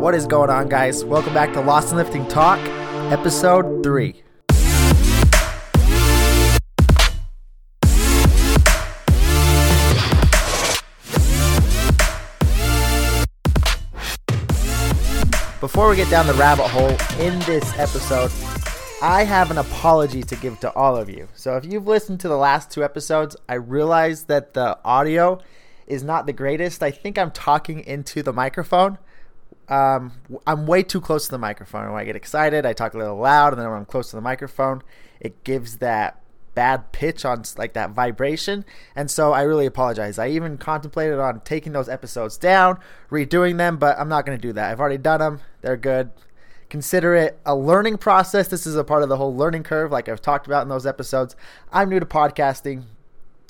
What 0.00 0.14
is 0.14 0.26
going 0.26 0.48
on, 0.48 0.70
guys? 0.70 1.04
Welcome 1.04 1.34
back 1.34 1.52
to 1.52 1.60
Lost 1.60 1.88
and 1.88 1.98
Lifting 1.98 2.26
Talk, 2.26 2.58
episode 3.12 3.84
3. 3.84 4.12
Before 15.60 15.90
we 15.90 15.96
get 15.96 16.08
down 16.08 16.26
the 16.26 16.32
rabbit 16.38 16.68
hole 16.68 16.96
in 17.20 17.38
this 17.40 17.78
episode, 17.78 18.32
I 19.02 19.24
have 19.24 19.50
an 19.50 19.58
apology 19.58 20.22
to 20.22 20.36
give 20.36 20.58
to 20.60 20.72
all 20.72 20.96
of 20.96 21.10
you. 21.10 21.28
So, 21.34 21.58
if 21.58 21.66
you've 21.66 21.86
listened 21.86 22.20
to 22.20 22.28
the 22.28 22.38
last 22.38 22.70
two 22.70 22.82
episodes, 22.82 23.36
I 23.50 23.56
realize 23.56 24.24
that 24.24 24.54
the 24.54 24.78
audio 24.82 25.40
is 25.86 26.02
not 26.02 26.24
the 26.24 26.32
greatest. 26.32 26.82
I 26.82 26.90
think 26.90 27.18
I'm 27.18 27.32
talking 27.32 27.80
into 27.80 28.22
the 28.22 28.32
microphone. 28.32 28.96
Um, 29.70 30.12
I'm 30.46 30.66
way 30.66 30.82
too 30.82 31.00
close 31.00 31.26
to 31.26 31.30
the 31.30 31.38
microphone. 31.38 31.92
When 31.92 32.00
I 32.00 32.04
get 32.04 32.16
excited, 32.16 32.66
I 32.66 32.72
talk 32.72 32.92
a 32.94 32.98
little 32.98 33.16
loud, 33.16 33.52
and 33.52 33.62
then 33.62 33.68
when 33.70 33.78
I'm 33.78 33.84
close 33.86 34.10
to 34.10 34.16
the 34.16 34.22
microphone, 34.22 34.82
it 35.20 35.42
gives 35.44 35.76
that 35.76 36.20
bad 36.54 36.90
pitch 36.90 37.24
on 37.24 37.44
like 37.56 37.74
that 37.74 37.90
vibration. 37.90 38.64
And 38.96 39.08
so 39.08 39.32
I 39.32 39.42
really 39.42 39.66
apologize. 39.66 40.18
I 40.18 40.28
even 40.28 40.58
contemplated 40.58 41.20
on 41.20 41.40
taking 41.40 41.72
those 41.72 41.88
episodes 41.88 42.36
down, 42.36 42.80
redoing 43.10 43.56
them, 43.56 43.76
but 43.76 43.98
I'm 43.98 44.08
not 44.08 44.26
going 44.26 44.36
to 44.36 44.42
do 44.42 44.52
that. 44.54 44.70
I've 44.70 44.80
already 44.80 44.98
done 44.98 45.20
them. 45.20 45.40
They're 45.62 45.76
good. 45.76 46.10
Consider 46.68 47.14
it 47.14 47.38
a 47.46 47.54
learning 47.54 47.98
process. 47.98 48.48
This 48.48 48.66
is 48.66 48.76
a 48.76 48.84
part 48.84 49.02
of 49.02 49.08
the 49.08 49.16
whole 49.16 49.34
learning 49.34 49.62
curve, 49.62 49.92
like 49.92 50.08
I've 50.08 50.20
talked 50.20 50.46
about 50.46 50.62
in 50.62 50.68
those 50.68 50.86
episodes. 50.86 51.36
I'm 51.72 51.88
new 51.88 52.00
to 52.00 52.06
podcasting. 52.06 52.84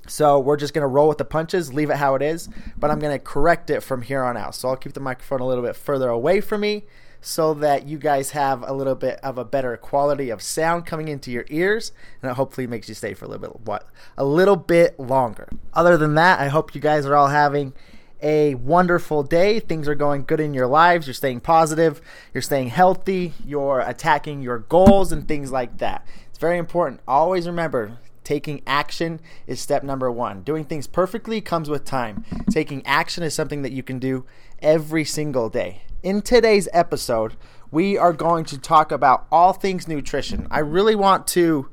So 0.07 0.39
we're 0.39 0.57
just 0.57 0.75
going 0.75 0.83
to 0.83 0.89
roll 0.89 1.09
with 1.09 1.19
the 1.19 1.25
punches, 1.25 1.73
leave 1.73 1.91
it 1.91 1.97
how 1.97 2.15
it 2.15 2.23
is, 2.23 2.49
but 2.77 2.91
I'm 2.91 2.99
going 2.99 3.13
to 3.13 3.19
correct 3.19 3.71
it 3.71 3.83
from 3.83 4.03
here 4.03 4.23
on 4.23 4.37
out. 4.37 4.55
So 4.55 4.69
I'll 4.69 4.77
keep 4.77 4.93
the 4.93 5.01
microphone 5.01 5.41
a 5.41 5.47
little 5.47 5.63
bit 5.63 5.77
further 5.77 6.09
away 6.09 6.41
from 6.41 6.63
me 6.63 6.85
so 7.21 7.55
that 7.55 7.87
you 7.87 7.99
guys 7.99 8.31
have 8.31 8.63
a 8.67 8.73
little 8.73 8.95
bit 8.95 9.21
of 9.23 9.39
a 9.39 9.45
better 9.45 9.77
quality 9.77 10.31
of 10.31 10.41
sound 10.41 10.87
coming 10.87 11.09
into 11.09 11.31
your 11.31 11.45
ears 11.49 11.93
and 12.23 12.31
it 12.31 12.35
hopefully 12.35 12.67
makes 12.67 12.89
you 12.89 12.95
stay 12.95 13.13
for 13.13 13.27
a 13.27 13.29
little 13.29 13.49
bit 13.49 13.61
what 13.67 13.87
a 14.17 14.25
little 14.25 14.57
bit 14.57 14.99
longer. 14.99 15.49
Other 15.75 15.97
than 15.97 16.15
that, 16.15 16.41
I 16.41 16.49
hope 16.49 16.75
you 16.75 16.81
guys 16.81 17.05
are 17.05 17.15
all 17.15 17.29
having 17.29 17.75
a 18.23 18.55
wonderful 18.57 19.23
day. 19.23 19.61
Things 19.61 19.89
are 19.89 19.95
going 19.95 20.25
good 20.25 20.41
in 20.41 20.55
your 20.55 20.67
lives. 20.67 21.07
You're 21.07 21.15
staying 21.15 21.41
positive, 21.41 22.01
you're 22.33 22.43
staying 22.43 22.69
healthy, 22.69 23.35
you're 23.45 23.81
attacking 23.81 24.43
your 24.43 24.59
goals 24.59 25.13
and 25.13 25.27
things 25.27 25.53
like 25.53 25.79
that. 25.79 26.07
It's 26.29 26.39
very 26.39 26.59
important. 26.59 27.01
Always 27.07 27.47
remember 27.47 27.99
Taking 28.25 28.63
action 28.67 29.21
is 29.47 29.61
step 29.61 29.83
number 29.83 30.11
one. 30.11 30.43
Doing 30.43 30.65
things 30.65 30.87
perfectly 30.87 31.41
comes 31.41 31.69
with 31.69 31.85
time. 31.85 32.25
Taking 32.51 32.87
action 32.87 33.23
is 33.23 33.35
something 33.35 33.63
that 33.63 33.73
you 33.73 33.83
can 33.83 33.99
do 33.99 34.25
every 34.61 35.05
single 35.05 35.49
day. 35.49 35.83
In 36.03 36.23
today's 36.23 36.69
episode, 36.73 37.37
we 37.71 37.97
are 37.97 38.13
going 38.13 38.45
to 38.47 38.59
talk 38.59 38.93
about 38.93 39.27
all 39.31 39.53
things 39.53 39.87
nutrition. 39.87 40.47
I 40.51 40.61
really 40.61 40.95
want 40.95 41.27
to 41.29 41.69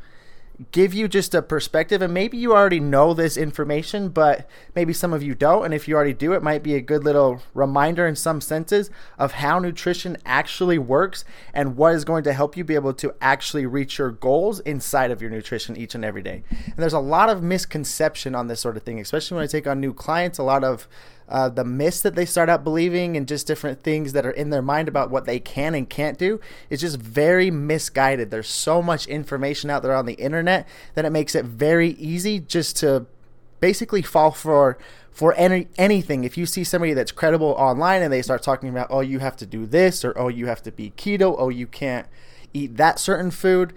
give 0.71 0.93
you 0.93 1.07
just 1.07 1.35
a 1.35 1.41
perspective 1.41 2.01
and 2.01 2.13
maybe 2.13 2.35
you 2.35 2.51
already 2.51 2.79
know 2.79 3.13
this 3.13 3.37
information 3.37 4.09
but 4.09 4.49
maybe 4.75 4.91
some 4.91 5.13
of 5.13 5.21
you 5.21 5.35
don't 5.35 5.65
and 5.65 5.73
if 5.73 5.87
you 5.87 5.95
already 5.95 6.13
do 6.13 6.33
it 6.33 6.41
might 6.41 6.63
be 6.63 6.73
a 6.73 6.81
good 6.81 7.03
little 7.03 7.39
reminder 7.53 8.07
in 8.07 8.15
some 8.15 8.41
senses 8.41 8.89
of 9.19 9.33
how 9.33 9.59
nutrition 9.59 10.17
actually 10.25 10.79
works 10.79 11.23
and 11.53 11.77
what 11.77 11.93
is 11.93 12.03
going 12.03 12.23
to 12.23 12.33
help 12.33 12.57
you 12.57 12.63
be 12.63 12.73
able 12.73 12.93
to 12.93 13.13
actually 13.21 13.67
reach 13.67 13.99
your 13.99 14.09
goals 14.09 14.59
inside 14.61 15.11
of 15.11 15.21
your 15.21 15.29
nutrition 15.29 15.77
each 15.77 15.93
and 15.93 16.03
every 16.03 16.23
day. 16.23 16.43
And 16.49 16.77
there's 16.77 16.93
a 16.93 16.99
lot 16.99 17.29
of 17.29 17.43
misconception 17.43 18.33
on 18.33 18.47
this 18.47 18.59
sort 18.59 18.77
of 18.77 18.83
thing 18.83 18.99
especially 18.99 19.35
when 19.35 19.43
i 19.43 19.47
take 19.47 19.67
on 19.67 19.79
new 19.79 19.93
clients 19.93 20.39
a 20.39 20.43
lot 20.43 20.63
of 20.63 20.87
uh, 21.29 21.49
the 21.49 21.65
myths 21.65 22.01
that 22.01 22.15
they 22.15 22.25
start 22.25 22.49
out 22.49 22.63
believing 22.63 23.17
and 23.17 23.27
just 23.27 23.47
different 23.47 23.83
things 23.83 24.13
that 24.13 24.25
are 24.25 24.31
in 24.31 24.49
their 24.49 24.61
mind 24.61 24.87
about 24.87 25.11
what 25.11 25.25
they 25.25 25.39
can 25.39 25.75
and 25.75 25.89
can't 25.89 26.17
do 26.17 26.39
is 26.69 26.81
just 26.81 26.97
very 26.97 27.51
misguided. 27.51 28.31
There's 28.31 28.47
so 28.47 28.81
much 28.81 29.07
information 29.07 29.69
out 29.69 29.83
there 29.83 29.95
on 29.95 30.05
the 30.05 30.13
internet 30.13 30.67
that 30.95 31.05
it 31.05 31.11
makes 31.11 31.35
it 31.35 31.45
very 31.45 31.89
easy 31.91 32.39
just 32.39 32.77
to 32.77 33.05
basically 33.59 34.01
fall 34.01 34.31
for 34.31 34.77
for 35.11 35.33
any 35.33 35.67
anything. 35.77 36.23
If 36.23 36.37
you 36.37 36.45
see 36.45 36.63
somebody 36.63 36.93
that's 36.93 37.11
credible 37.11 37.55
online 37.57 38.03
and 38.03 38.13
they 38.13 38.21
start 38.21 38.43
talking 38.43 38.69
about, 38.69 38.87
oh, 38.89 39.01
you 39.01 39.19
have 39.19 39.35
to 39.37 39.45
do 39.45 39.65
this, 39.65 40.05
or 40.05 40.17
oh, 40.17 40.27
you 40.27 40.45
have 40.45 40.61
to 40.63 40.71
be 40.71 40.91
keto, 40.91 41.35
oh, 41.37 41.49
you 41.49 41.67
can't 41.67 42.07
eat 42.53 42.77
that 42.77 42.99
certain 42.99 43.31
food, 43.31 43.73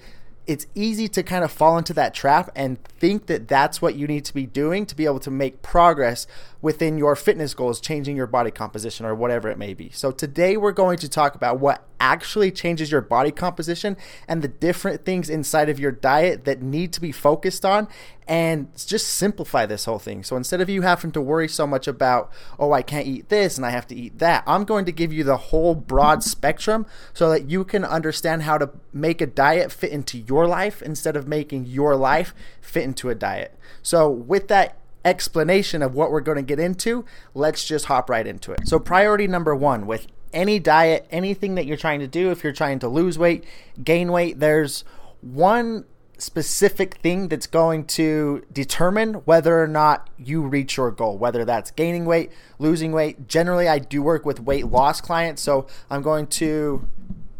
it's 0.50 0.66
easy 0.74 1.06
to 1.06 1.22
kind 1.22 1.44
of 1.44 1.52
fall 1.52 1.78
into 1.78 1.94
that 1.94 2.12
trap 2.12 2.50
and 2.56 2.82
think 2.82 3.26
that 3.26 3.46
that's 3.46 3.80
what 3.80 3.94
you 3.94 4.08
need 4.08 4.24
to 4.24 4.34
be 4.34 4.46
doing 4.46 4.84
to 4.84 4.96
be 4.96 5.04
able 5.04 5.20
to 5.20 5.30
make 5.30 5.62
progress 5.62 6.26
within 6.60 6.98
your 6.98 7.14
fitness 7.14 7.54
goals, 7.54 7.80
changing 7.80 8.16
your 8.16 8.26
body 8.26 8.50
composition 8.50 9.06
or 9.06 9.14
whatever 9.14 9.48
it 9.48 9.56
may 9.56 9.74
be. 9.74 9.90
So, 9.90 10.10
today 10.10 10.56
we're 10.56 10.72
going 10.72 10.98
to 10.98 11.08
talk 11.08 11.36
about 11.36 11.60
what 11.60 11.86
actually 12.00 12.50
changes 12.50 12.90
your 12.90 13.00
body 13.00 13.30
composition 13.30 13.96
and 14.26 14.42
the 14.42 14.48
different 14.48 15.04
things 15.04 15.30
inside 15.30 15.68
of 15.68 15.78
your 15.78 15.92
diet 15.92 16.44
that 16.46 16.60
need 16.60 16.92
to 16.94 17.00
be 17.00 17.12
focused 17.12 17.64
on 17.64 17.86
and 18.30 18.68
just 18.86 19.08
simplify 19.08 19.66
this 19.66 19.86
whole 19.86 19.98
thing. 19.98 20.22
So, 20.22 20.36
instead 20.36 20.60
of 20.60 20.68
you 20.68 20.82
having 20.82 21.10
to 21.12 21.20
worry 21.20 21.48
so 21.48 21.66
much 21.66 21.88
about, 21.88 22.30
oh, 22.60 22.70
I 22.70 22.80
can't 22.80 23.08
eat 23.08 23.28
this 23.28 23.56
and 23.56 23.66
I 23.66 23.70
have 23.70 23.88
to 23.88 23.96
eat 23.96 24.20
that, 24.20 24.44
I'm 24.46 24.62
going 24.62 24.84
to 24.84 24.92
give 24.92 25.12
you 25.12 25.24
the 25.24 25.36
whole 25.36 25.74
broad 25.74 26.22
spectrum 26.22 26.86
so 27.12 27.28
that 27.30 27.50
you 27.50 27.64
can 27.64 27.84
understand 27.84 28.42
how 28.42 28.56
to 28.56 28.70
make 28.92 29.20
a 29.20 29.26
diet 29.26 29.72
fit 29.72 29.90
into 29.90 30.16
your 30.16 30.46
life 30.46 30.80
instead 30.80 31.16
of 31.16 31.26
making 31.26 31.66
your 31.66 31.96
life 31.96 32.32
fit 32.60 32.84
into 32.84 33.10
a 33.10 33.16
diet. 33.16 33.58
So, 33.82 34.08
with 34.08 34.46
that 34.46 34.78
explanation 35.04 35.82
of 35.82 35.96
what 35.96 36.12
we're 36.12 36.20
going 36.20 36.36
to 36.36 36.42
get 36.42 36.60
into, 36.60 37.04
let's 37.34 37.64
just 37.64 37.86
hop 37.86 38.08
right 38.08 38.28
into 38.28 38.52
it. 38.52 38.68
So, 38.68 38.78
priority 38.78 39.26
number 39.26 39.56
one 39.56 39.88
with 39.88 40.06
any 40.32 40.60
diet, 40.60 41.04
anything 41.10 41.56
that 41.56 41.66
you're 41.66 41.76
trying 41.76 41.98
to 41.98 42.06
do, 42.06 42.30
if 42.30 42.44
you're 42.44 42.52
trying 42.52 42.78
to 42.78 42.88
lose 42.88 43.18
weight, 43.18 43.42
gain 43.82 44.12
weight, 44.12 44.38
there's 44.38 44.84
one 45.20 45.84
specific 46.20 46.94
thing 46.96 47.28
that's 47.28 47.46
going 47.46 47.84
to 47.84 48.44
determine 48.52 49.14
whether 49.14 49.62
or 49.62 49.66
not 49.66 50.08
you 50.18 50.42
reach 50.42 50.76
your 50.76 50.90
goal, 50.90 51.18
whether 51.18 51.44
that's 51.44 51.70
gaining 51.70 52.04
weight, 52.04 52.30
losing 52.58 52.92
weight. 52.92 53.26
Generally, 53.26 53.68
I 53.68 53.78
do 53.78 54.02
work 54.02 54.24
with 54.24 54.40
weight 54.40 54.66
loss 54.66 55.00
clients, 55.00 55.42
so 55.42 55.66
I'm 55.88 56.02
going 56.02 56.26
to 56.28 56.86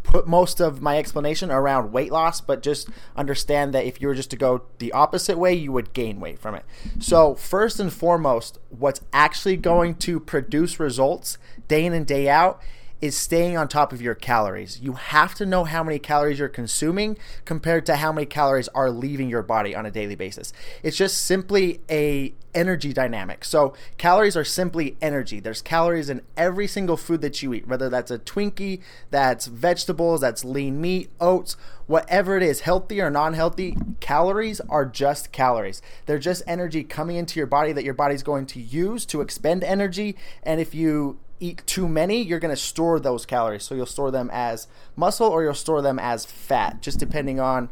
put 0.03 0.27
most 0.27 0.61
of 0.61 0.83
my 0.83 0.99
explanation 0.99 1.51
around 1.51 1.93
weight 1.93 2.11
loss, 2.11 2.41
but 2.41 2.63
just 2.63 2.89
understand 3.17 3.73
that 3.75 3.85
if 3.85 4.01
you 4.01 4.09
were 4.09 4.15
just 4.15 4.31
to 4.31 4.37
go 4.37 4.63
the 4.79 4.93
opposite 4.93 5.39
way, 5.39 5.55
you 5.55 5.71
would 5.71 5.93
gain 5.93 6.19
weight 6.19 6.39
from 6.39 6.55
it. 6.55 6.65
So, 6.99 7.35
first 7.37 7.79
and 7.79 7.93
foremost, 7.93 8.59
what's 8.71 9.03
actually 9.13 9.57
going 9.57 9.95
to 9.97 10.19
produce 10.19 10.81
results 10.81 11.39
day 11.69 11.85
in 11.85 11.93
and 11.93 12.07
day 12.07 12.29
out 12.29 12.61
is 13.01 13.17
staying 13.17 13.57
on 13.57 13.67
top 13.67 13.93
of 13.93 14.03
your 14.03 14.15
calories. 14.15 14.81
You 14.81 14.93
have 14.93 15.35
to 15.37 15.47
know 15.47 15.65
how 15.65 15.83
many 15.83 15.99
calories 15.99 16.39
you're 16.39 16.49
consuming 16.49 17.17
compared 17.45 17.87
to 17.87 17.97
how 17.97 18.13
many 18.13 18.27
calories 18.27 18.69
are 18.69 18.91
leaving 18.91 19.31
your 19.31 19.43
body 19.43 19.75
on 19.75 19.87
a 19.87 19.91
daily 19.91 20.15
basis. 20.15 20.53
It's 20.83 20.97
just 20.97 21.19
simply 21.25 21.81
a 21.91 22.35
energy 22.53 22.93
dynamic. 22.93 23.45
So 23.45 23.75
calories 23.97 24.37
are 24.37 24.45
simply 24.45 24.97
energy. 25.01 25.41
There's 25.41 25.63
calories 25.63 26.11
in 26.11 26.21
every 26.37 26.67
single 26.67 26.97
food 26.97 27.21
that 27.23 27.43
you 27.43 27.55
eat, 27.55 27.69
whether 27.69 27.89
that's 27.89 28.11
a 28.11 28.19
Twinkie, 28.19 28.81
that's 29.11 29.47
vegetables, 29.47 30.21
that's 30.21 30.45
lean 30.45 30.81
meat, 30.81 31.11
oats, 31.21 31.57
whatever 31.87 32.37
it 32.37 32.43
is, 32.43 32.61
healthy 32.61 33.01
or 33.01 33.09
non-healthy, 33.09 33.77
calories 34.01 34.61
are 34.69 34.85
just 34.85 35.33
calories. 35.33 35.81
They're 36.07 36.19
just 36.19 36.43
energy 36.47 36.83
coming 36.85 37.17
into 37.17 37.39
your 37.39 37.47
body 37.47 37.73
that 37.73 37.85
your 37.85 37.95
body's 37.95 38.23
going 38.23 38.47
to 38.47 38.61
use 38.61 39.07
to 39.07 39.21
expend 39.21 39.63
energy. 39.65 40.17
And 40.43 40.61
if 40.61 40.75
you 40.75 41.19
eat 41.41 41.63
too 41.67 41.89
many, 41.89 42.23
you're 42.23 42.39
going 42.39 42.55
to 42.55 42.61
store 42.61 43.01
those 43.01 43.27
calories. 43.27 43.65
So 43.65 43.75
you'll 43.75 43.87
store 43.87 44.11
them 44.11 44.31
as 44.33 44.69
muscle 44.95 45.29
or 45.29 45.43
you'll 45.43 45.55
store 45.55 45.83
them 45.83 45.99
as 45.99 46.25
fat, 46.25 46.83
just 46.83 46.99
depending 46.99 47.41
on 47.41 47.71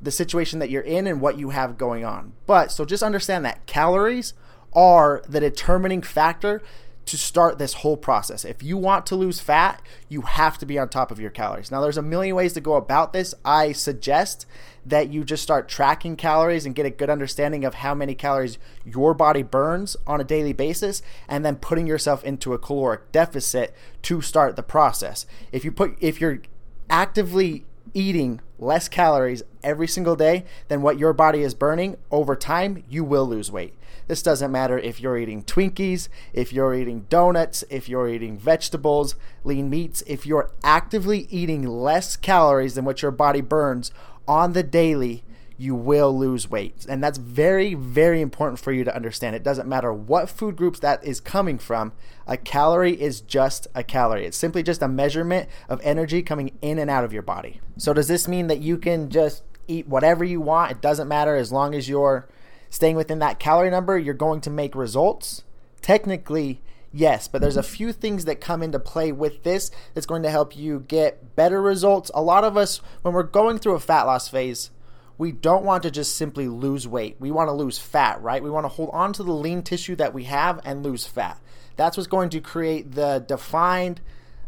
the 0.00 0.10
situation 0.10 0.58
that 0.58 0.70
you're 0.70 0.82
in 0.82 1.06
and 1.06 1.20
what 1.20 1.38
you 1.38 1.50
have 1.50 1.78
going 1.78 2.04
on. 2.04 2.32
But 2.46 2.70
so 2.70 2.84
just 2.84 3.02
understand 3.02 3.44
that 3.44 3.66
calories 3.66 4.34
are 4.72 5.22
the 5.28 5.40
determining 5.40 6.02
factor 6.02 6.62
to 7.06 7.16
start 7.16 7.58
this 7.58 7.74
whole 7.74 7.96
process. 7.96 8.44
If 8.44 8.62
you 8.62 8.76
want 8.76 9.06
to 9.06 9.16
lose 9.16 9.40
fat, 9.40 9.80
you 10.08 10.22
have 10.22 10.58
to 10.58 10.66
be 10.66 10.78
on 10.78 10.88
top 10.88 11.10
of 11.10 11.20
your 11.20 11.30
calories. 11.30 11.70
Now, 11.70 11.80
there's 11.80 11.96
a 11.96 12.02
million 12.02 12.34
ways 12.34 12.52
to 12.54 12.60
go 12.60 12.74
about 12.74 13.12
this. 13.12 13.34
I 13.44 13.72
suggest 13.72 14.44
that 14.84 15.12
you 15.12 15.24
just 15.24 15.42
start 15.42 15.68
tracking 15.68 16.16
calories 16.16 16.66
and 16.66 16.74
get 16.74 16.86
a 16.86 16.90
good 16.90 17.08
understanding 17.08 17.64
of 17.64 17.74
how 17.74 17.94
many 17.94 18.14
calories 18.14 18.58
your 18.84 19.14
body 19.14 19.42
burns 19.42 19.96
on 20.06 20.20
a 20.20 20.24
daily 20.24 20.52
basis, 20.52 21.00
and 21.28 21.44
then 21.44 21.56
putting 21.56 21.86
yourself 21.86 22.24
into 22.24 22.52
a 22.52 22.58
caloric 22.58 23.12
deficit 23.12 23.74
to 24.02 24.20
start 24.20 24.56
the 24.56 24.62
process. 24.62 25.26
If 25.52 25.64
you 25.64 25.72
put, 25.72 25.96
if 26.00 26.20
you're 26.20 26.42
actively 26.90 27.66
eating 27.94 28.40
less 28.58 28.88
calories 28.88 29.42
every 29.62 29.86
single 29.88 30.16
day 30.16 30.44
than 30.68 30.82
what 30.82 30.98
your 30.98 31.12
body 31.12 31.42
is 31.42 31.54
burning 31.54 31.96
over 32.10 32.34
time, 32.34 32.82
you 32.88 33.04
will 33.04 33.26
lose 33.26 33.50
weight. 33.50 33.74
This 34.06 34.22
doesn't 34.22 34.52
matter 34.52 34.78
if 34.78 35.00
you're 35.00 35.18
eating 35.18 35.42
Twinkies, 35.42 36.08
if 36.32 36.52
you're 36.52 36.74
eating 36.74 37.06
donuts, 37.08 37.64
if 37.70 37.88
you're 37.88 38.08
eating 38.08 38.38
vegetables, 38.38 39.16
lean 39.44 39.68
meats, 39.68 40.02
if 40.06 40.26
you're 40.26 40.50
actively 40.62 41.26
eating 41.30 41.66
less 41.66 42.16
calories 42.16 42.74
than 42.74 42.84
what 42.84 43.02
your 43.02 43.10
body 43.10 43.40
burns 43.40 43.90
on 44.28 44.52
the 44.52 44.62
daily, 44.62 45.24
you 45.58 45.74
will 45.74 46.16
lose 46.16 46.50
weight. 46.50 46.86
And 46.88 47.02
that's 47.02 47.18
very, 47.18 47.74
very 47.74 48.20
important 48.20 48.60
for 48.60 48.72
you 48.72 48.84
to 48.84 48.94
understand. 48.94 49.34
It 49.34 49.42
doesn't 49.42 49.68
matter 49.68 49.92
what 49.92 50.28
food 50.28 50.56
groups 50.56 50.78
that 50.80 51.02
is 51.04 51.20
coming 51.20 51.58
from, 51.58 51.92
a 52.26 52.36
calorie 52.36 53.00
is 53.00 53.20
just 53.20 53.66
a 53.74 53.82
calorie. 53.82 54.26
It's 54.26 54.36
simply 54.36 54.62
just 54.62 54.82
a 54.82 54.88
measurement 54.88 55.48
of 55.68 55.80
energy 55.82 56.22
coming 56.22 56.56
in 56.60 56.78
and 56.78 56.90
out 56.90 57.04
of 57.04 57.12
your 57.12 57.22
body. 57.22 57.60
So, 57.78 57.92
does 57.92 58.08
this 58.08 58.28
mean 58.28 58.48
that 58.48 58.60
you 58.60 58.76
can 58.76 59.10
just 59.10 59.42
eat 59.66 59.88
whatever 59.88 60.24
you 60.24 60.40
want? 60.40 60.72
It 60.72 60.80
doesn't 60.80 61.08
matter 61.08 61.36
as 61.36 61.52
long 61.52 61.74
as 61.74 61.88
you're 61.88 62.28
staying 62.70 62.96
within 62.96 63.18
that 63.20 63.38
calorie 63.38 63.70
number, 63.70 63.98
you're 63.98 64.14
going 64.14 64.40
to 64.42 64.50
make 64.50 64.74
results? 64.74 65.44
Technically, 65.80 66.60
Yes, 66.92 67.28
but 67.28 67.42
there's 67.42 67.58
a 67.58 67.62
few 67.62 67.92
things 67.92 68.24
that 68.24 68.40
come 68.40 68.62
into 68.62 68.78
play 68.78 69.12
with 69.12 69.42
this 69.42 69.70
that's 69.92 70.06
going 70.06 70.22
to 70.22 70.30
help 70.30 70.56
you 70.56 70.82
get 70.88 71.36
better 71.36 71.60
results. 71.60 72.10
A 72.14 72.22
lot 72.22 72.42
of 72.42 72.56
us, 72.56 72.78
when 73.02 73.12
we're 73.12 73.22
going 73.22 73.58
through 73.58 73.74
a 73.74 73.80
fat 73.80 74.04
loss 74.04 74.28
phase, 74.28 74.70
we 75.18 75.30
don't 75.30 75.62
want 75.62 75.82
to 75.82 75.90
just 75.90 76.16
simply 76.16 76.48
lose 76.48 76.88
weight. 76.88 77.16
We 77.18 77.30
want 77.30 77.48
to 77.48 77.52
lose 77.52 77.78
fat, 77.78 78.22
right? 78.22 78.42
We 78.42 78.48
want 78.48 78.64
to 78.64 78.68
hold 78.68 78.88
on 78.94 79.12
to 79.14 79.22
the 79.22 79.32
lean 79.32 79.62
tissue 79.62 79.94
that 79.96 80.14
we 80.14 80.24
have 80.24 80.58
and 80.64 80.82
lose 80.82 81.06
fat. 81.06 81.38
That's 81.76 81.98
what's 81.98 82.06
going 82.06 82.30
to 82.30 82.40
create 82.40 82.92
the 82.92 83.22
defined, 83.26 84.00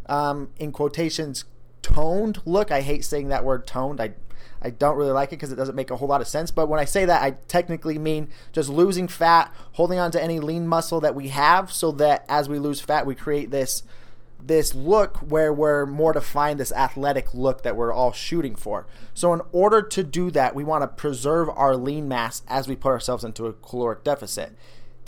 um, 0.07 0.49
in 0.59 0.73
quotations, 0.73 1.45
toned 1.83 2.41
look. 2.47 2.71
I 2.71 2.81
hate 2.81 3.05
saying 3.05 3.29
that 3.29 3.45
word 3.45 3.67
toned. 3.67 4.01
I 4.01 4.15
I 4.61 4.71
don't 4.71 4.97
really 4.97 5.13
like 5.13 5.29
it 5.29 5.37
because 5.37 5.53
it 5.53 5.57
doesn't 5.57 5.75
make 5.75 5.91
a 5.91 5.97
whole 5.97 6.09
lot 6.09 6.21
of 6.21 6.29
sense. 6.29 6.51
But 6.51 6.69
when 6.69 6.81
I 6.81 6.85
say 6.85 7.05
that, 7.05 7.23
I 7.23 7.33
technically 7.49 7.99
mean 7.99 8.29
just 8.53 8.69
losing 8.69 9.09
fat, 9.09 9.53
holding 9.73 9.99
on 9.99 10.11
to 10.13 10.23
any 10.23 10.41
lean 10.41 10.67
muscle 10.67 11.01
that 11.01 11.15
we 11.15 11.29
have, 11.29 11.73
so 11.73 11.93
that 11.93 12.25
as 12.29 12.49
we 12.49 12.59
lose 12.59 12.81
fat, 12.81 13.07
we 13.07 13.15
create 13.15 13.51
this 13.51 13.83
this 14.41 14.75
look 14.75 15.17
where 15.17 15.53
we're 15.53 15.85
more 15.85 16.13
defined, 16.13 16.61
this 16.61 16.73
athletic 16.73 17.35
look 17.35 17.63
that 17.63 17.77
we're 17.77 17.93
all 17.93 18.13
shooting 18.13 18.55
for. 18.55 18.87
So, 19.15 19.33
in 19.33 19.41
order 19.53 19.83
to 19.83 20.05
do 20.05 20.31
that, 20.31 20.55
we 20.55 20.65
want 20.65 20.83
to 20.83 20.89
preserve 20.89 21.49
our 21.51 21.77
lean 21.77 22.09
mass 22.09 22.43
as 22.47 22.69
we 22.69 22.77
put 22.77 22.91
ourselves 22.91 23.25
into 23.25 23.47
a 23.47 23.53
caloric 23.53 24.05
deficit. 24.05 24.57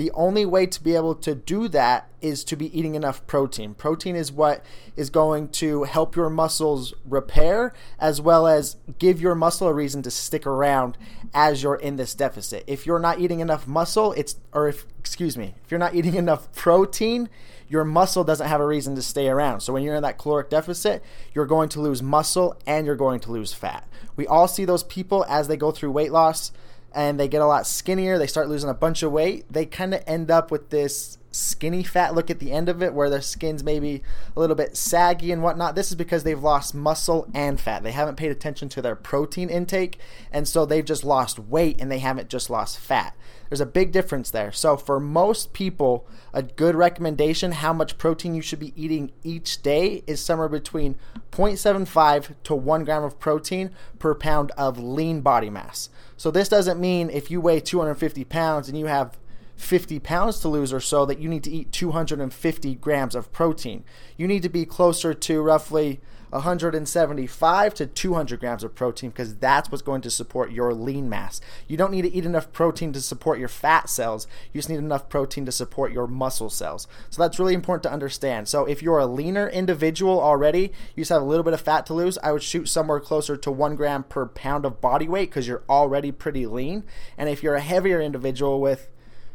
The 0.00 0.12
only 0.12 0.46
way 0.46 0.64
to 0.64 0.82
be 0.82 0.94
able 0.94 1.14
to 1.16 1.34
do 1.34 1.68
that 1.68 2.08
is 2.22 2.42
to 2.44 2.56
be 2.56 2.74
eating 2.78 2.94
enough 2.94 3.26
protein. 3.26 3.74
Protein 3.74 4.16
is 4.16 4.32
what 4.32 4.64
is 4.96 5.10
going 5.10 5.50
to 5.50 5.82
help 5.82 6.16
your 6.16 6.30
muscles 6.30 6.94
repair 7.06 7.74
as 7.98 8.18
well 8.18 8.46
as 8.46 8.76
give 8.98 9.20
your 9.20 9.34
muscle 9.34 9.68
a 9.68 9.74
reason 9.74 10.00
to 10.04 10.10
stick 10.10 10.46
around 10.46 10.96
as 11.34 11.62
you're 11.62 11.74
in 11.74 11.96
this 11.96 12.14
deficit. 12.14 12.64
If 12.66 12.86
you're 12.86 12.98
not 12.98 13.20
eating 13.20 13.40
enough 13.40 13.66
muscle, 13.66 14.12
it's 14.12 14.36
or 14.54 14.68
if 14.68 14.86
excuse 14.98 15.36
me, 15.36 15.54
if 15.66 15.70
you're 15.70 15.76
not 15.76 15.94
eating 15.98 16.14
enough 16.14 16.50
protein, 16.54 17.28
your 17.68 17.84
muscle 17.84 18.24
doesn't 18.24 18.48
have 18.48 18.62
a 18.62 18.66
reason 18.66 18.94
to 18.94 19.02
stay 19.02 19.28
around. 19.28 19.60
So 19.60 19.74
when 19.74 19.82
you're 19.82 19.96
in 19.96 20.02
that 20.02 20.16
caloric 20.16 20.48
deficit, 20.48 21.04
you're 21.34 21.44
going 21.44 21.68
to 21.68 21.80
lose 21.82 22.02
muscle 22.02 22.56
and 22.66 22.86
you're 22.86 22.96
going 22.96 23.20
to 23.20 23.32
lose 23.32 23.52
fat. 23.52 23.86
We 24.16 24.26
all 24.26 24.48
see 24.48 24.64
those 24.64 24.82
people 24.82 25.26
as 25.28 25.46
they 25.46 25.58
go 25.58 25.70
through 25.70 25.90
weight 25.90 26.10
loss 26.10 26.52
and 26.92 27.18
they 27.18 27.28
get 27.28 27.42
a 27.42 27.46
lot 27.46 27.66
skinnier, 27.66 28.18
they 28.18 28.26
start 28.26 28.48
losing 28.48 28.70
a 28.70 28.74
bunch 28.74 29.02
of 29.02 29.12
weight, 29.12 29.50
they 29.50 29.66
kind 29.66 29.94
of 29.94 30.02
end 30.06 30.30
up 30.30 30.50
with 30.50 30.70
this 30.70 31.18
skinny 31.32 31.82
fat 31.82 32.14
look 32.14 32.30
at 32.30 32.38
the 32.38 32.52
end 32.52 32.68
of 32.68 32.82
it 32.82 32.92
where 32.92 33.10
their 33.10 33.20
skin's 33.20 33.62
maybe 33.62 34.02
a 34.36 34.40
little 34.40 34.56
bit 34.56 34.76
saggy 34.76 35.32
and 35.32 35.42
whatnot. 35.42 35.74
This 35.74 35.90
is 35.90 35.96
because 35.96 36.24
they've 36.24 36.42
lost 36.42 36.74
muscle 36.74 37.28
and 37.34 37.60
fat. 37.60 37.82
They 37.82 37.92
haven't 37.92 38.16
paid 38.16 38.30
attention 38.30 38.68
to 38.70 38.82
their 38.82 38.96
protein 38.96 39.48
intake, 39.48 39.98
and 40.32 40.46
so 40.46 40.64
they've 40.64 40.84
just 40.84 41.04
lost 41.04 41.38
weight 41.38 41.80
and 41.80 41.90
they 41.90 41.98
haven't 41.98 42.28
just 42.28 42.50
lost 42.50 42.78
fat. 42.78 43.16
There's 43.50 43.60
a 43.60 43.66
big 43.66 43.90
difference 43.90 44.30
there. 44.30 44.52
So, 44.52 44.76
for 44.76 45.00
most 45.00 45.52
people, 45.52 46.06
a 46.32 46.40
good 46.40 46.76
recommendation 46.76 47.50
how 47.50 47.72
much 47.72 47.98
protein 47.98 48.34
you 48.34 48.42
should 48.42 48.60
be 48.60 48.72
eating 48.80 49.10
each 49.24 49.60
day 49.60 50.04
is 50.06 50.24
somewhere 50.24 50.48
between 50.48 50.94
0.75 51.32 52.34
to 52.44 52.54
1 52.54 52.84
gram 52.84 53.02
of 53.02 53.18
protein 53.18 53.70
per 53.98 54.14
pound 54.14 54.52
of 54.52 54.78
lean 54.78 55.20
body 55.20 55.50
mass. 55.50 55.90
So 56.16 56.30
this 56.30 56.48
doesn't 56.48 56.80
mean 56.80 57.10
if 57.10 57.28
you 57.28 57.40
weigh 57.40 57.58
250 57.58 58.24
pounds 58.24 58.68
and 58.68 58.78
you 58.78 58.86
have 58.86 59.18
50 59.60 59.98
pounds 60.00 60.40
to 60.40 60.48
lose 60.48 60.72
or 60.72 60.80
so 60.80 61.04
that 61.04 61.18
you 61.18 61.28
need 61.28 61.44
to 61.44 61.50
eat 61.50 61.70
250 61.70 62.74
grams 62.76 63.14
of 63.14 63.30
protein. 63.32 63.84
You 64.16 64.26
need 64.26 64.42
to 64.42 64.48
be 64.48 64.64
closer 64.64 65.12
to 65.12 65.42
roughly 65.42 66.00
175 66.30 67.74
to 67.74 67.86
200 67.86 68.40
grams 68.40 68.64
of 68.64 68.74
protein 68.74 69.10
because 69.10 69.34
that's 69.36 69.70
what's 69.70 69.82
going 69.82 70.00
to 70.00 70.10
support 70.10 70.52
your 70.52 70.72
lean 70.72 71.08
mass. 71.08 71.40
You 71.66 71.76
don't 71.76 71.90
need 71.90 72.02
to 72.02 72.12
eat 72.12 72.24
enough 72.24 72.52
protein 72.52 72.92
to 72.92 73.00
support 73.00 73.38
your 73.38 73.48
fat 73.48 73.90
cells. 73.90 74.26
You 74.52 74.58
just 74.58 74.68
need 74.68 74.78
enough 74.78 75.08
protein 75.08 75.44
to 75.46 75.52
support 75.52 75.92
your 75.92 76.06
muscle 76.06 76.50
cells. 76.50 76.86
So 77.10 77.20
that's 77.20 77.38
really 77.38 77.54
important 77.54 77.82
to 77.82 77.92
understand. 77.92 78.48
So 78.48 78.64
if 78.64 78.82
you're 78.82 78.98
a 78.98 79.06
leaner 79.06 79.48
individual 79.48 80.20
already, 80.20 80.72
you 80.94 81.02
just 81.02 81.10
have 81.10 81.22
a 81.22 81.26
little 81.26 81.44
bit 81.44 81.54
of 81.54 81.60
fat 81.60 81.84
to 81.86 81.94
lose, 81.94 82.16
I 82.22 82.32
would 82.32 82.42
shoot 82.42 82.68
somewhere 82.68 83.00
closer 83.00 83.36
to 83.36 83.50
one 83.50 83.76
gram 83.76 84.04
per 84.04 84.26
pound 84.26 84.64
of 84.64 84.80
body 84.80 85.08
weight 85.08 85.30
because 85.30 85.48
you're 85.48 85.64
already 85.68 86.12
pretty 86.12 86.46
lean. 86.46 86.84
And 87.18 87.28
if 87.28 87.42
you're 87.42 87.56
a 87.56 87.60
heavier 87.60 88.00
individual 88.00 88.60
with 88.60 88.88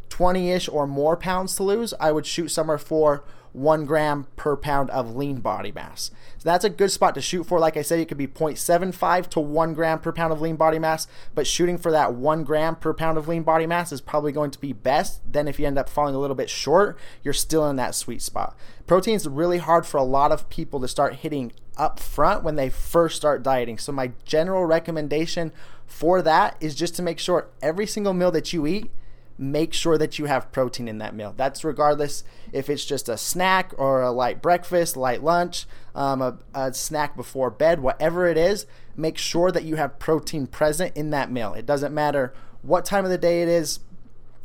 20 0.09 0.51
ish 0.51 0.69
or 0.69 0.87
more 0.87 1.17
pounds 1.17 1.55
to 1.55 1.63
lose, 1.63 1.93
I 1.99 2.11
would 2.11 2.25
shoot 2.25 2.49
somewhere 2.49 2.77
for 2.77 3.23
one 3.55 3.85
gram 3.85 4.27
per 4.35 4.57
pound 4.57 4.89
of 4.89 5.15
lean 5.15 5.37
body 5.37 5.71
mass. 5.71 6.11
So 6.37 6.49
that's 6.49 6.65
a 6.65 6.69
good 6.69 6.91
spot 6.91 7.15
to 7.15 7.21
shoot 7.21 7.45
for. 7.45 7.57
Like 7.57 7.77
I 7.77 7.81
said, 7.81 7.99
it 7.99 8.07
could 8.07 8.17
be 8.17 8.27
0.75 8.27 9.29
to 9.29 9.39
one 9.39 9.73
gram 9.73 9.99
per 9.99 10.11
pound 10.11 10.33
of 10.33 10.41
lean 10.41 10.57
body 10.57 10.77
mass, 10.77 11.07
but 11.33 11.47
shooting 11.47 11.77
for 11.77 11.91
that 11.91 12.13
one 12.13 12.43
gram 12.43 12.75
per 12.75 12.93
pound 12.93 13.17
of 13.17 13.27
lean 13.27 13.43
body 13.43 13.65
mass 13.65 13.91
is 13.91 14.01
probably 14.01 14.33
going 14.33 14.51
to 14.51 14.59
be 14.59 14.73
best. 14.73 15.21
Then, 15.31 15.47
if 15.47 15.59
you 15.59 15.65
end 15.65 15.79
up 15.79 15.89
falling 15.89 16.15
a 16.15 16.19
little 16.19 16.35
bit 16.35 16.49
short, 16.49 16.97
you're 17.23 17.33
still 17.33 17.67
in 17.69 17.77
that 17.77 17.95
sweet 17.95 18.21
spot. 18.21 18.57
Protein 18.87 19.15
is 19.15 19.27
really 19.27 19.59
hard 19.59 19.85
for 19.85 19.97
a 19.97 20.03
lot 20.03 20.31
of 20.31 20.49
people 20.49 20.79
to 20.81 20.87
start 20.87 21.15
hitting 21.15 21.53
up 21.77 21.99
front 21.99 22.43
when 22.43 22.55
they 22.55 22.69
first 22.69 23.15
start 23.15 23.41
dieting. 23.41 23.77
So, 23.77 23.91
my 23.93 24.11
general 24.25 24.65
recommendation 24.65 25.53
for 25.85 26.21
that 26.21 26.57
is 26.59 26.75
just 26.75 26.95
to 26.95 27.01
make 27.01 27.19
sure 27.19 27.47
every 27.61 27.87
single 27.87 28.13
meal 28.13 28.31
that 28.31 28.51
you 28.51 28.67
eat 28.67 28.91
make 29.37 29.73
sure 29.73 29.97
that 29.97 30.17
you 30.17 30.25
have 30.25 30.51
protein 30.51 30.87
in 30.87 30.97
that 30.99 31.13
meal. 31.15 31.33
That's 31.35 31.63
regardless 31.63 32.23
if 32.53 32.69
it's 32.69 32.85
just 32.85 33.09
a 33.09 33.17
snack 33.17 33.73
or 33.77 34.01
a 34.01 34.11
light 34.11 34.41
breakfast, 34.41 34.95
light 34.95 35.23
lunch, 35.23 35.65
um, 35.93 36.21
a, 36.21 36.37
a, 36.53 36.73
snack 36.73 37.15
before 37.15 37.49
bed, 37.49 37.81
whatever 37.81 38.27
it 38.27 38.37
is, 38.37 38.65
make 38.95 39.17
sure 39.17 39.51
that 39.51 39.63
you 39.63 39.75
have 39.75 39.99
protein 39.99 40.47
present 40.47 40.95
in 40.95 41.09
that 41.09 41.31
meal. 41.31 41.53
It 41.53 41.65
doesn't 41.65 41.93
matter 41.93 42.33
what 42.61 42.85
time 42.85 43.03
of 43.03 43.11
the 43.11 43.17
day 43.17 43.41
it 43.41 43.49
is 43.49 43.79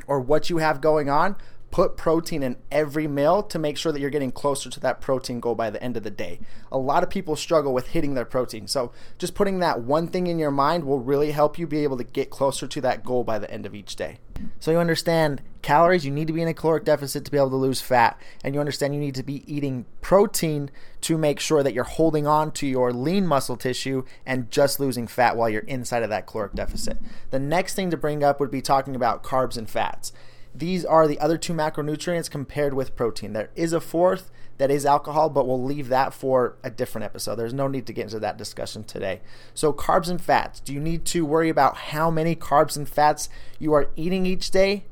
or 0.06 0.20
what 0.20 0.50
you 0.50 0.58
have 0.58 0.81
going 0.81 1.08
on, 1.08 1.37
put 1.70 1.96
protein 1.96 2.42
in 2.42 2.56
every 2.72 3.06
meal 3.06 3.44
to 3.44 3.58
make 3.58 3.76
sure 3.76 3.92
that 3.92 4.00
you're 4.00 4.10
getting 4.10 4.32
closer 4.32 4.69
to 4.69 4.81
that 4.81 5.00
protein 5.00 5.38
goal 5.38 5.54
by 5.54 5.70
the 5.70 5.82
end 5.82 5.96
of 5.96 6.02
the 6.02 6.10
day. 6.10 6.40
A 6.72 6.78
lot 6.78 7.04
of 7.04 7.10
people 7.10 7.37
struggle 7.37 7.72
with 7.72 7.88
hitting 7.88 8.14
their 8.14 8.25
protein. 8.25 8.66
So, 8.66 8.90
just 9.19 9.37
putting 9.37 9.60
that 9.60 9.82
one 9.82 10.08
thing 10.08 10.26
in 10.26 10.38
your 10.38 10.50
mind 10.50 10.84
will 10.84 10.98
really 10.98 11.31
help 11.31 11.58
you 11.58 11.69
be 11.69 11.84
able 11.84 11.96
to 11.96 12.04
get 12.04 12.28
closer 12.28 12.66
to 12.66 12.81
that 12.81 13.04
goal 13.04 13.22
by 13.22 13.38
the 13.38 13.50
end 13.50 13.66
of 13.66 13.75
each 13.75 13.94
day. 13.94 14.19
So, 14.60 14.70
you 14.70 14.78
understand 14.78 15.42
calories, 15.62 16.04
you 16.04 16.10
need 16.10 16.26
to 16.26 16.32
be 16.32 16.42
in 16.42 16.48
a 16.48 16.54
caloric 16.54 16.84
deficit 16.84 17.24
to 17.24 17.30
be 17.30 17.36
able 17.36 17.50
to 17.50 17.56
lose 17.56 17.80
fat, 17.80 18.20
and 18.44 18.54
you 18.54 18.60
understand 18.60 18.94
you 18.94 19.00
need 19.00 19.14
to 19.14 19.22
be 19.22 19.42
eating 19.52 19.86
protein 20.00 20.70
to 21.02 21.18
make 21.18 21.40
sure 21.40 21.62
that 21.62 21.74
you're 21.74 21.84
holding 21.84 22.26
on 22.26 22.52
to 22.52 22.66
your 22.66 22.92
lean 22.92 23.26
muscle 23.26 23.56
tissue 23.56 24.04
and 24.25 24.50
just 24.50 24.80
losing 24.80 25.06
fat 25.06 25.37
while 25.37 25.49
you're 25.49 25.62
inside 25.62 26.02
of 26.02 26.11
that 26.11 26.26
caloric 26.26 26.54
deficit. 26.54 26.99
The 27.30 27.38
next 27.38 27.75
thing 27.75 27.90
to 27.90 27.96
bring 27.96 28.23
up 28.23 28.38
would 28.40 28.50
be 28.50 28.62
talking 28.62 28.94
about 28.94 29.23
carbs 29.23 29.56
and 29.56 29.68
fats. 29.68 30.12
These 30.54 30.85
are 30.85 31.06
the 31.06 31.20
other 31.20 31.38
two 31.38 31.54
macronutrients 31.54 32.30
compared 32.30 32.75
with 32.75 32.96
protein. 32.96 33.32
There 33.32 33.50
is 33.54 33.73
a 33.73 33.80
fourth 33.80 34.30
that 34.61 34.71
is 34.71 34.85
alcohol, 34.85 35.31
but 35.31 35.47
we'll 35.47 35.62
leave 35.62 35.88
that 35.88 36.12
for 36.12 36.55
a 36.62 36.69
different 36.69 37.07
episode. 37.07 37.37
There's 37.37 37.55
no 37.55 37.67
need 37.67 37.87
to 37.87 37.95
get 37.95 38.02
into 38.02 38.21
that 38.21 38.37
discussion 38.37 38.85
today. 38.85 39.23
So, 39.55 39.73
carbs 39.73 40.11
and 40.11 40.21
fats. 40.21 40.61
Do 40.61 40.75
you 40.75 40.81
need 40.81 41.07
to 41.07 41.25
worry 41.25 41.49
about 41.49 41.79
how 41.79 42.11
many 42.11 42.37
carbs 42.37 42.76
and 42.76 42.87
fats 42.87 43.31
you 43.59 43.73
are 43.73 43.88
eating 43.97 44.26
each 44.26 44.50
day? 44.50 44.85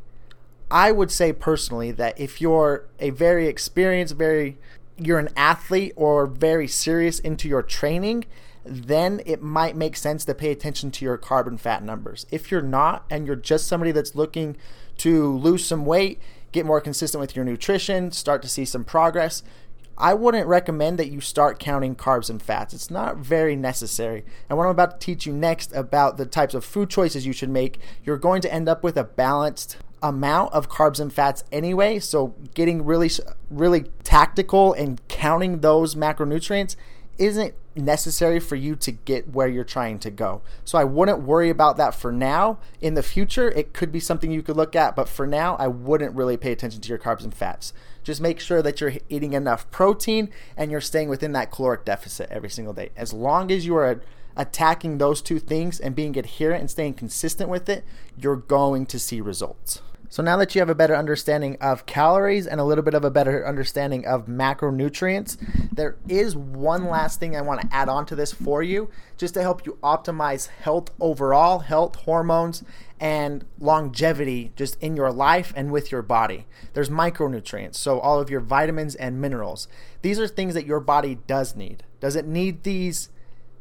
I 0.71 0.91
would 0.91 1.11
say 1.11 1.35
personally 1.35 1.91
that 1.93 2.19
if 2.19 2.41
you're 2.41 2.87
a 2.99 3.11
very 3.11 3.47
experienced, 3.47 4.15
very 4.15 4.57
you're 4.97 5.19
an 5.19 5.29
athlete 5.37 5.93
or 5.97 6.27
very 6.27 6.67
serious 6.67 7.19
into 7.19 7.47
your 7.47 7.63
training, 7.63 8.25
then 8.65 9.21
it 9.27 9.43
might 9.43 9.77
make 9.77 9.97
sense 9.97 10.25
to 10.25 10.35
pay 10.35 10.51
attention 10.51 10.91
to 10.93 11.05
your 11.05 11.19
carb 11.19 11.47
and 11.47 11.61
fat 11.61 11.83
numbers. 11.83 12.25
If 12.31 12.51
you're 12.51 12.63
not 12.63 13.05
and 13.11 13.27
you're 13.27 13.37
just 13.37 13.67
somebody 13.67 13.93
that's 13.93 14.15
looking 14.15 14.57
to 14.97 15.37
lose 15.37 15.63
some 15.67 15.85
weight, 15.85 16.23
get 16.53 16.67
more 16.67 16.81
consistent 16.81 17.21
with 17.21 17.37
your 17.37 17.45
nutrition, 17.45 18.11
start 18.11 18.43
to 18.43 18.49
see 18.49 18.65
some 18.65 18.85
progress, 18.85 19.43
I 20.01 20.15
wouldn't 20.15 20.47
recommend 20.47 20.97
that 21.01 21.11
you 21.11 21.21
start 21.21 21.59
counting 21.59 21.97
carbs 21.97 22.31
and 22.31 22.41
fats. 22.41 22.73
It's 22.73 22.91
not 22.91 23.17
very 23.17 23.57
necessary. 23.57 24.25
And 24.49 24.57
what 24.57 24.65
I'm 24.65 24.71
about 24.71 25.01
to 25.01 25.05
teach 25.05 25.27
you 25.27 25.33
next 25.33 25.73
about 25.75 26.17
the 26.17 26.27
types 26.27 26.55
of 26.55 26.65
food 26.65 26.89
choices 26.89 27.27
you 27.27 27.33
should 27.33 27.51
make, 27.51 27.81
you're 28.05 28.17
going 28.17 28.41
to 28.43 28.53
end 28.53 28.69
up 28.69 28.85
with 28.85 28.97
a 28.97 29.03
balanced 29.03 29.77
amount 30.01 30.53
of 30.53 30.69
carbs 30.69 31.01
and 31.01 31.13
fats 31.13 31.43
anyway. 31.51 31.99
So 31.99 32.37
getting 32.55 32.85
really 32.85 33.11
really 33.51 33.87
tactical 34.05 34.73
and 34.73 35.01
counting 35.09 35.61
those 35.61 35.97
macronutrients 35.97 36.77
isn't 37.19 37.55
necessary 37.75 38.41
for 38.41 38.57
you 38.57 38.75
to 38.77 38.91
get 38.93 39.29
where 39.29 39.49
you're 39.49 39.65
trying 39.65 39.99
to 40.01 40.11
go. 40.11 40.43
So 40.65 40.79
I 40.79 40.85
wouldn't 40.85 41.23
worry 41.23 41.51
about 41.51 41.77
that 41.77 41.95
for 41.95 42.11
now. 42.13 42.59
In 42.81 42.95
the 42.95 43.03
future, 43.03 43.51
it 43.51 43.73
could 43.73 43.93
be 43.93 44.01
something 44.01 44.31
you 44.31 44.43
could 44.43 44.57
look 44.57 44.75
at, 44.75 44.97
but 44.97 45.09
for 45.09 45.27
now, 45.27 45.57
I 45.57 45.69
wouldn't 45.69 46.15
really 46.15 46.37
pay 46.37 46.53
attention 46.53 46.81
to 46.81 46.89
your 46.89 46.99
carbs 46.99 47.25
and 47.25 47.35
fats. 47.35 47.73
Just 48.03 48.21
make 48.21 48.41
sure 48.41 48.63
that 48.63 48.81
you're 48.81 48.95
eating 49.09 49.33
enough 49.33 49.71
protein 49.71 50.31
and 50.57 50.71
you're 50.71 50.81
staying 50.81 51.09
within 51.09 51.33
that 51.33 51.51
caloric 51.53 51.85
deficit 51.85 52.31
every 52.31 52.51
single 52.51 52.73
day. 52.73 52.91
As 52.97 53.13
long 53.13 53.51
as 53.51 53.67
you 53.67 53.77
are 53.77 54.01
attacking 54.37 54.99
those 54.99 55.21
two 55.21 55.39
things 55.39 55.81
and 55.81 55.95
being 55.95 56.17
adherent 56.17 56.61
and 56.61 56.71
staying 56.71 56.95
consistent 56.95 57.51
with 57.51 57.69
it, 57.69 57.85
you're 58.17 58.37
going 58.37 58.87
to 58.87 58.99
see 58.99 59.21
results. 59.21 59.83
So 60.11 60.23
now 60.23 60.39
that 60.39 60.55
you 60.55 60.61
have 60.61 60.71
a 60.71 60.75
better 60.75 60.97
understanding 60.97 61.59
of 61.61 61.85
calories 61.85 62.47
and 62.47 62.61
a 62.61 62.65
little 62.65 62.83
bit 62.83 62.95
of 62.95 63.05
a 63.05 63.11
better 63.11 63.47
understanding 63.47 64.07
of 64.07 64.27
macronutrients, 64.27 65.37
there 65.71 65.97
is 66.09 66.35
one 66.35 66.87
last 66.87 67.21
thing 67.21 67.37
I 67.37 67.43
want 67.43 67.61
to 67.61 67.69
add 67.71 67.91
on 67.91 68.07
to 68.07 68.17
this 68.17 68.33
for 68.33 68.63
you 68.63 68.91
just 69.19 69.35
to 69.35 69.43
help 69.43 69.67
you 69.67 69.79
optimize 69.83 70.49
health 70.49 70.91
overall, 70.99 71.59
health, 71.59 71.97
hormones, 71.97 72.65
and 72.99 73.45
longevity 73.59 74.53
just 74.57 74.83
in 74.83 74.97
your 74.97 75.13
life 75.13 75.53
and 75.55 75.71
with 75.71 75.93
your 75.93 76.03
body. 76.03 76.47
There's 76.73 76.89
micronutrients, 76.89 77.75
so 77.75 78.01
all 78.01 78.19
of 78.19 78.31
your 78.31 78.41
vitamins 78.41 78.95
and 78.95 79.21
minerals. 79.21 79.69
These 80.01 80.19
are 80.19 80.27
things 80.27 80.55
that 80.55 80.67
your 80.67 80.81
body 80.81 81.19
does 81.27 81.55
need. 81.55 81.85
Does 82.01 82.17
it 82.17 82.27
need 82.27 82.63
these 82.63 83.11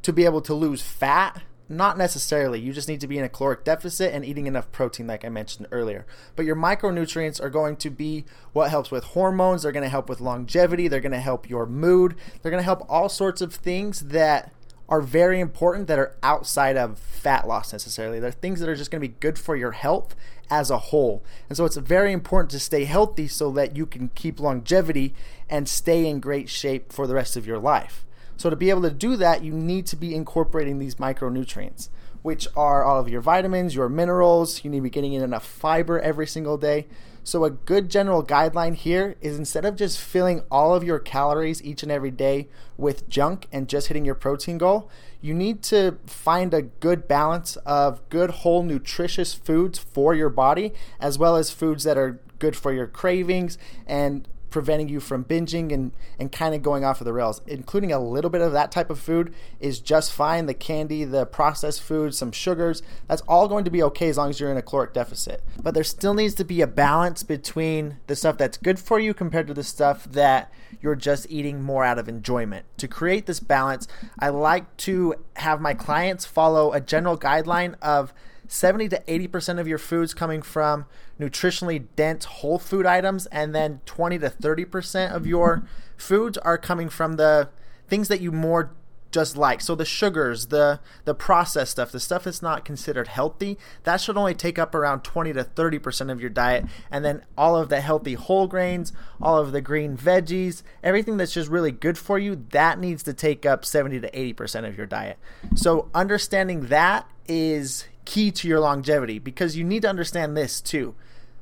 to 0.02 0.14
be 0.14 0.24
able 0.24 0.42
to 0.42 0.54
lose 0.54 0.82
fat? 0.82 1.44
Not 1.70 1.98
necessarily. 1.98 2.60
You 2.60 2.72
just 2.72 2.88
need 2.88 3.02
to 3.02 3.08
be 3.08 3.18
in 3.18 3.26
a 3.26 3.30
caloric 3.30 3.66
deficit 3.66 4.14
and 4.14 4.24
eating 4.24 4.48
enough 4.48 4.72
protein, 4.72 5.08
like 5.08 5.26
I 5.26 5.30
mentioned 5.30 5.68
earlier. 5.72 6.06
But 6.36 6.46
your 6.46 6.56
micronutrients 6.56 7.42
are 7.42 7.50
going 7.50 7.76
to 7.78 7.90
be 7.90 8.24
what 8.54 8.70
helps 8.70 8.90
with 8.90 9.04
hormones. 9.04 9.64
They're 9.64 9.74
going 9.74 9.84
to 9.84 9.90
help 9.90 10.08
with 10.08 10.22
longevity. 10.22 10.88
They're 10.88 11.02
going 11.02 11.12
to 11.12 11.20
help 11.20 11.50
your 11.50 11.66
mood. 11.66 12.16
They're 12.42 12.52
going 12.52 12.62
to 12.62 12.66
help 12.66 12.86
all 12.88 13.10
sorts 13.10 13.42
of 13.42 13.54
things 13.54 14.00
that 14.02 14.54
are 14.90 15.02
very 15.02 15.42
important 15.42 15.88
that 15.88 16.00
are 16.00 16.16
outside 16.24 16.78
of 16.78 16.98
fat 16.98 17.46
loss 17.46 17.74
necessarily. 17.74 18.20
They're 18.20 18.32
things 18.32 18.62
that 18.62 18.70
are 18.70 18.76
just 18.76 18.90
going 18.90 19.02
to 19.02 19.08
be 19.08 19.16
good 19.20 19.38
for 19.38 19.56
your 19.56 19.74
health 19.74 20.16
as 20.50 20.72
a 20.72 20.78
whole. 20.78 21.24
And 21.50 21.58
so 21.58 21.66
it's 21.66 21.76
very 21.76 22.14
important 22.14 22.52
to 22.52 22.60
stay 22.60 22.86
healthy 22.86 23.28
so 23.28 23.52
that 23.52 23.76
you 23.76 23.86
can 23.86 24.10
keep 24.16 24.40
longevity 24.40 25.14
and 25.50 25.68
stay 25.68 26.08
in 26.08 26.22
great 26.22 26.50
shape 26.50 26.94
for 26.94 27.06
the 27.06 27.16
rest 27.16 27.36
of 27.36 27.46
your 27.46 27.60
life. 27.60 28.06
So 28.38 28.50
to 28.50 28.56
be 28.56 28.70
able 28.70 28.84
to 28.84 28.92
do 28.92 29.18
that, 29.18 29.44
you 29.44 29.54
need 29.54 29.88
to 29.88 29.96
be 29.96 30.16
incorporating 30.16 30.80
these 30.80 30.96
micronutrients, 30.96 31.90
which 32.22 32.48
are 32.56 32.84
all 32.84 33.00
of 33.00 33.10
your 33.10 33.22
vitamins, 33.22 33.76
your 33.76 33.90
minerals. 33.90 34.64
You 34.64 34.70
need 34.70 34.78
to 34.78 34.84
be 34.84 34.90
getting 34.90 35.14
in 35.14 35.24
enough 35.24 35.46
fiber 35.46 36.00
every 36.00 36.28
single 36.28 36.58
day. 36.58 36.88
So 37.24 37.44
a 37.44 37.50
good 37.50 37.90
general 37.90 38.24
guideline 38.24 38.74
here 38.74 39.18
is 39.20 39.38
instead 39.38 39.66
of 39.66 39.76
just 39.76 40.00
filling 40.00 40.44
all 40.50 40.74
of 40.74 40.86
your 40.86 40.98
calories 40.98 41.62
each 41.62 41.84
and 41.84 41.92
every 41.92 42.12
day 42.12 42.48
with 42.78 43.10
junk 43.10 43.48
and 43.52 43.68
just 43.68 43.88
hitting 43.88 44.06
your 44.06 44.16
protein 44.16 44.58
goal, 44.58 44.90
you 45.20 45.34
need 45.34 45.62
to 45.64 45.98
find 46.06 46.54
a 46.54 46.62
good 46.62 47.06
balance 47.06 47.58
of 47.66 48.08
good 48.08 48.30
whole 48.30 48.64
nutritious 48.64 49.34
foods 49.34 49.78
for 49.78 50.16
your 50.16 50.30
body 50.30 50.72
as 51.02 51.20
well 51.20 51.36
as 51.36 51.52
foods 51.52 51.84
that 51.84 51.98
are 51.98 52.22
good 52.40 52.56
for 52.56 52.72
your 52.72 52.88
cravings 52.88 53.58
and 53.86 54.28
preventing 54.50 54.90
you 54.90 55.00
from 55.00 55.24
binging 55.24 55.74
and, 55.74 55.92
and 56.20 56.32
kind 56.32 56.56
of 56.56 56.62
going 56.62 56.84
off 56.84 57.02
of 57.02 57.06
the 57.06 57.14
rails. 57.14 57.42
Including 57.48 57.92
a 57.92 58.00
little 58.00 58.30
bit 58.30 58.42
of 58.42 58.52
that 58.54 58.72
type 58.72 58.90
of 58.90 59.00
food 59.00 59.34
is 59.60 59.80
just 59.80 60.12
fine. 60.12 60.46
The 60.46 60.54
candy, 60.54 61.04
the 61.04 61.26
processed 61.26 61.82
food, 61.82 62.16
some 62.16 62.32
sugars, 62.32 62.82
that's 63.08 63.22
all 63.28 63.48
going 63.48 63.66
to 63.66 63.72
be 63.72 63.84
okay 63.84 64.10
as 64.10 64.18
long 64.18 64.30
as 64.30 64.40
you're 64.40 64.52
in 64.52 64.58
a 64.58 64.62
caloric 64.62 64.94
deficit. 64.94 65.44
But 65.62 65.74
there 65.74 65.84
still 65.84 66.14
needs 66.14 66.36
to 66.36 66.46
be 66.46 66.62
a 66.62 66.68
balance 66.68 67.24
between 67.24 67.98
the 68.08 68.16
stuff 68.16 68.38
that's 68.38 68.58
good 68.58 68.80
for 68.80 69.00
you 69.00 69.14
compared 69.14 69.48
to 69.48 69.54
the 69.54 69.64
stuff 69.64 70.06
that 70.12 70.52
you're 70.82 70.96
just 70.96 71.28
eating 71.30 71.62
more 71.62 71.84
out 71.84 72.00
of 72.00 72.10
enjoyment. 72.10 72.66
To 72.78 72.88
create 72.88 73.26
this 73.26 73.40
balance, 73.40 73.88
I 74.20 74.30
like 74.30 74.76
to 74.78 75.16
have 75.36 75.62
my 75.62 75.74
clients 75.74 76.26
follow 76.26 76.74
a 76.74 76.82
general 76.82 77.18
guideline 77.18 77.76
of 77.82 78.14
70 78.48 78.90
to 78.90 79.02
80% 79.08 79.60
of 79.60 79.68
your 79.68 79.78
foods 79.78 80.14
coming 80.14 80.42
from 80.42 80.86
nutritionally 81.20 81.86
dense 81.96 82.26
whole 82.26 82.60
food 82.60 82.86
items, 82.86 83.26
and 83.28 83.54
then 83.54 83.82
20 83.86 84.20
to 84.20 84.30
30% 84.30 85.14
of 85.14 85.28
your 85.28 85.68
foods 85.98 86.38
are 86.40 86.58
coming 86.58 86.90
from 86.90 87.16
the 87.16 87.50
things 87.88 88.08
that 88.08 88.22
you 88.22 88.32
more 88.32 88.72
just 89.12 89.38
like. 89.38 89.62
So 89.62 89.76
the 89.76 89.86
sugars, 89.86 90.48
the 90.48 90.80
the 91.06 91.16
processed 91.16 91.72
stuff, 91.72 91.92
the 91.92 92.00
stuff 92.00 92.26
that's 92.26 92.42
not 92.42 92.66
considered 92.66 93.08
healthy, 93.08 93.58
that 93.84 94.02
should 94.02 94.18
only 94.18 94.36
take 94.36 94.60
up 94.60 94.76
around 94.76 95.02
20 95.02 95.34
to 95.34 95.44
30% 95.44 96.12
of 96.12 96.22
your 96.22 96.30
diet. 96.30 96.66
And 96.92 97.04
then 97.04 97.24
all 97.38 97.56
of 97.56 97.70
the 97.70 97.82
healthy 97.82 98.14
whole 98.14 98.48
grains, 98.48 98.94
all 99.22 99.38
of 99.38 99.52
the 99.52 99.62
green 99.62 99.98
veggies, 99.98 100.62
everything 100.84 101.18
that's 101.18 101.34
just 101.34 101.50
really 101.50 101.72
good 101.72 101.98
for 101.98 102.20
you, 102.20 102.46
that 102.52 102.80
needs 102.80 103.04
to 103.04 103.14
take 103.14 103.46
up 103.46 103.66
70 103.66 104.02
to 104.02 104.12
80% 104.12 104.68
of 104.68 104.78
your 104.78 104.86
diet. 104.86 105.18
So 105.56 105.90
understanding 105.94 106.68
that 106.68 107.10
is 107.28 107.86
key 108.08 108.32
to 108.32 108.48
your 108.48 108.62
longevity 108.62 109.20
because 109.20 109.58
you 109.58 109.66
need 109.66 109.82
to 109.82 109.90
understand 109.90 110.38
this 110.38 110.62
too. 110.62 110.96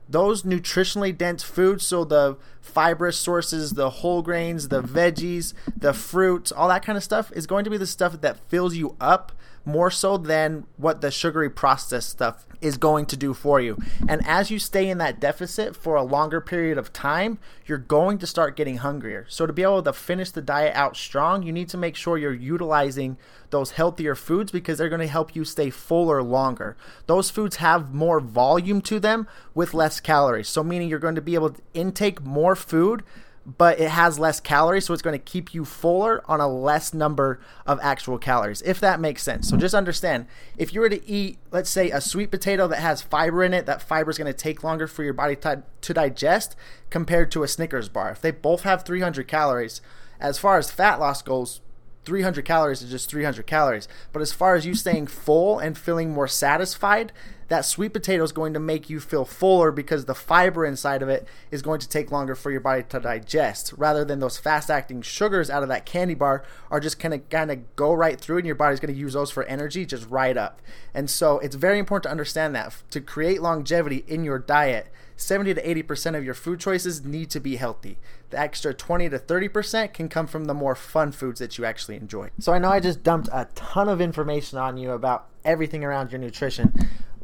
Those 0.09 0.41
nutritionally 0.41 1.15
dense 1.15 1.43
foods, 1.43 1.85
so 1.85 2.03
the 2.03 2.37
fibrous 2.59 3.17
sources, 3.17 3.73
the 3.73 3.89
whole 3.89 4.23
grains, 4.23 4.69
the 4.69 4.81
veggies, 4.81 5.53
the 5.77 5.93
fruits, 5.93 6.51
all 6.51 6.67
that 6.69 6.83
kind 6.83 6.97
of 6.97 7.03
stuff, 7.03 7.31
is 7.33 7.45
going 7.45 7.65
to 7.65 7.69
be 7.69 7.77
the 7.77 7.85
stuff 7.85 8.19
that 8.21 8.39
fills 8.49 8.75
you 8.75 8.95
up 8.99 9.31
more 9.65 9.89
so 9.89 10.17
than 10.17 10.65
what 10.77 11.01
the 11.01 11.11
sugary 11.11 11.49
processed 11.49 12.09
stuff 12.09 12.45
is 12.61 12.77
going 12.77 13.05
to 13.07 13.17
do 13.17 13.33
for 13.33 13.59
you. 13.59 13.77
And 14.07 14.25
as 14.25 14.49
you 14.49 14.59
stay 14.59 14.89
in 14.89 14.97
that 14.99 15.19
deficit 15.19 15.75
for 15.75 15.95
a 15.95 16.03
longer 16.03 16.39
period 16.39 16.77
of 16.77 16.93
time, 16.93 17.39
you're 17.65 17.77
going 17.77 18.17
to 18.19 18.27
start 18.27 18.55
getting 18.55 18.77
hungrier. 18.77 19.25
So 19.27 19.45
to 19.45 19.53
be 19.53 19.63
able 19.63 19.83
to 19.83 19.93
finish 19.93 20.31
the 20.31 20.41
diet 20.41 20.75
out 20.75 20.95
strong, 20.95 21.43
you 21.43 21.51
need 21.51 21.69
to 21.69 21.77
make 21.77 21.95
sure 21.95 22.17
you're 22.17 22.33
utilizing 22.33 23.17
those 23.49 23.71
healthier 23.71 24.15
foods 24.15 24.51
because 24.51 24.77
they're 24.77 24.89
going 24.89 25.01
to 25.01 25.07
help 25.07 25.35
you 25.35 25.43
stay 25.43 25.69
fuller 25.69 26.21
longer. 26.21 26.77
Those 27.07 27.29
foods 27.29 27.57
have 27.57 27.93
more 27.93 28.19
volume 28.19 28.81
to 28.81 28.99
them 28.99 29.27
with 29.53 29.73
less 29.73 29.99
calories. 29.99 30.47
So 30.47 30.63
meaning 30.63 30.89
you're 30.89 30.99
going 30.99 31.15
to 31.15 31.21
be 31.21 31.35
able 31.35 31.51
to 31.51 31.61
intake 31.73 32.21
more 32.23 32.55
food 32.55 33.03
but 33.45 33.79
it 33.79 33.89
has 33.89 34.17
less 34.17 34.39
calories, 34.39 34.85
so 34.85 34.93
it's 34.93 35.03
going 35.03 35.17
to 35.17 35.23
keep 35.23 35.53
you 35.53 35.65
fuller 35.65 36.23
on 36.25 36.39
a 36.39 36.47
less 36.47 36.93
number 36.93 37.39
of 37.65 37.79
actual 37.81 38.17
calories, 38.17 38.61
if 38.63 38.79
that 38.79 38.99
makes 38.99 39.21
sense. 39.21 39.47
So 39.49 39.57
just 39.57 39.75
understand 39.75 40.25
if 40.57 40.73
you 40.73 40.81
were 40.81 40.89
to 40.89 41.07
eat, 41.07 41.37
let's 41.51 41.69
say, 41.69 41.91
a 41.91 42.01
sweet 42.01 42.31
potato 42.31 42.67
that 42.67 42.79
has 42.79 43.01
fiber 43.03 43.43
in 43.43 43.53
it, 43.53 43.67
that 43.67 43.83
fiber 43.83 44.09
is 44.09 44.17
going 44.17 44.31
to 44.31 44.37
take 44.37 44.63
longer 44.63 44.87
for 44.87 45.03
your 45.03 45.13
body 45.13 45.35
to, 45.37 45.63
to 45.81 45.93
digest 45.93 46.55
compared 46.89 47.31
to 47.31 47.43
a 47.43 47.47
Snickers 47.47 47.87
bar. 47.87 48.11
If 48.11 48.21
they 48.21 48.31
both 48.31 48.61
have 48.61 48.83
300 48.83 49.27
calories, 49.27 49.81
as 50.19 50.39
far 50.39 50.57
as 50.57 50.71
fat 50.71 50.99
loss 50.99 51.21
goes, 51.21 51.61
300 52.05 52.45
calories 52.45 52.81
is 52.81 52.91
just 52.91 53.09
300 53.09 53.45
calories. 53.45 53.87
But 54.13 54.21
as 54.21 54.31
far 54.31 54.55
as 54.55 54.65
you 54.65 54.75
staying 54.75 55.07
full 55.07 55.59
and 55.59 55.77
feeling 55.77 56.11
more 56.11 56.27
satisfied, 56.27 57.11
that 57.47 57.65
sweet 57.65 57.93
potato 57.93 58.23
is 58.23 58.31
going 58.31 58.53
to 58.53 58.59
make 58.59 58.89
you 58.89 58.99
feel 58.99 59.25
fuller 59.25 59.71
because 59.71 60.05
the 60.05 60.15
fiber 60.15 60.65
inside 60.65 61.01
of 61.01 61.09
it 61.09 61.27
is 61.51 61.61
going 61.61 61.79
to 61.79 61.89
take 61.89 62.11
longer 62.11 62.35
for 62.35 62.51
your 62.51 62.59
body 62.59 62.83
to 62.89 62.99
digest 62.99 63.73
rather 63.77 64.03
than 64.03 64.19
those 64.19 64.37
fast 64.37 64.71
acting 64.71 65.01
sugars 65.01 65.49
out 65.49 65.63
of 65.63 65.69
that 65.69 65.85
candy 65.85 66.15
bar 66.15 66.43
are 66.71 66.79
just 66.79 66.99
kind 66.99 67.13
of 67.13 67.29
kind 67.29 67.51
of 67.51 67.75
go 67.75 67.93
right 67.93 68.19
through 68.19 68.37
and 68.37 68.45
your 68.45 68.55
body's 68.55 68.79
going 68.79 68.93
to 68.93 68.99
use 68.99 69.13
those 69.13 69.31
for 69.31 69.43
energy 69.43 69.85
just 69.85 70.09
right 70.09 70.37
up 70.37 70.61
and 70.93 71.09
so 71.09 71.39
it's 71.39 71.55
very 71.55 71.77
important 71.77 72.03
to 72.03 72.11
understand 72.11 72.55
that 72.55 72.75
to 72.89 72.99
create 72.99 73.41
longevity 73.41 74.03
in 74.07 74.23
your 74.23 74.39
diet 74.39 74.87
70 75.17 75.53
to 75.53 75.61
80% 75.61 76.17
of 76.17 76.25
your 76.25 76.33
food 76.33 76.59
choices 76.59 77.05
need 77.05 77.29
to 77.29 77.39
be 77.39 77.55
healthy. 77.55 77.97
The 78.29 78.39
extra 78.39 78.73
20 78.73 79.09
to 79.09 79.19
30% 79.19 79.93
can 79.93 80.09
come 80.09 80.27
from 80.27 80.45
the 80.45 80.53
more 80.53 80.75
fun 80.75 81.11
foods 81.11 81.39
that 81.39 81.57
you 81.57 81.65
actually 81.65 81.95
enjoy. 81.95 82.29
So 82.39 82.53
I 82.53 82.59
know 82.59 82.69
I 82.69 82.79
just 82.79 83.03
dumped 83.03 83.29
a 83.31 83.47
ton 83.55 83.87
of 83.87 84.01
information 84.01 84.57
on 84.57 84.77
you 84.77 84.91
about 84.91 85.27
everything 85.45 85.83
around 85.83 86.11
your 86.11 86.19
nutrition, 86.19 86.73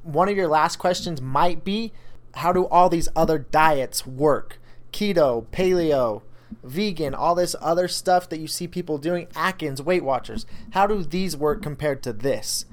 one 0.04 0.30
of 0.30 0.38
your 0.38 0.48
last 0.48 0.78
questions 0.78 1.22
might 1.22 1.64
be 1.64 1.92
how 2.36 2.54
do 2.54 2.66
all 2.68 2.88
these 2.88 3.10
other 3.16 3.38
diets 3.38 4.08
work? 4.08 4.60
Keto, 4.94 5.46
paleo, 5.48 6.22
vegan, 6.64 7.14
all 7.14 7.36
this 7.36 7.56
other 7.60 7.88
stuff 7.88 8.30
that 8.30 8.40
you 8.40 8.48
see 8.48 8.68
people 8.68 8.98
doing, 8.98 9.28
Atkins, 9.36 9.82
Weight 9.82 10.04
Watchers. 10.04 10.46
How 10.72 10.88
do 10.88 11.04
these 11.04 11.36
work 11.36 11.62
compared 11.62 12.04
to 12.04 12.14
this? 12.14 12.66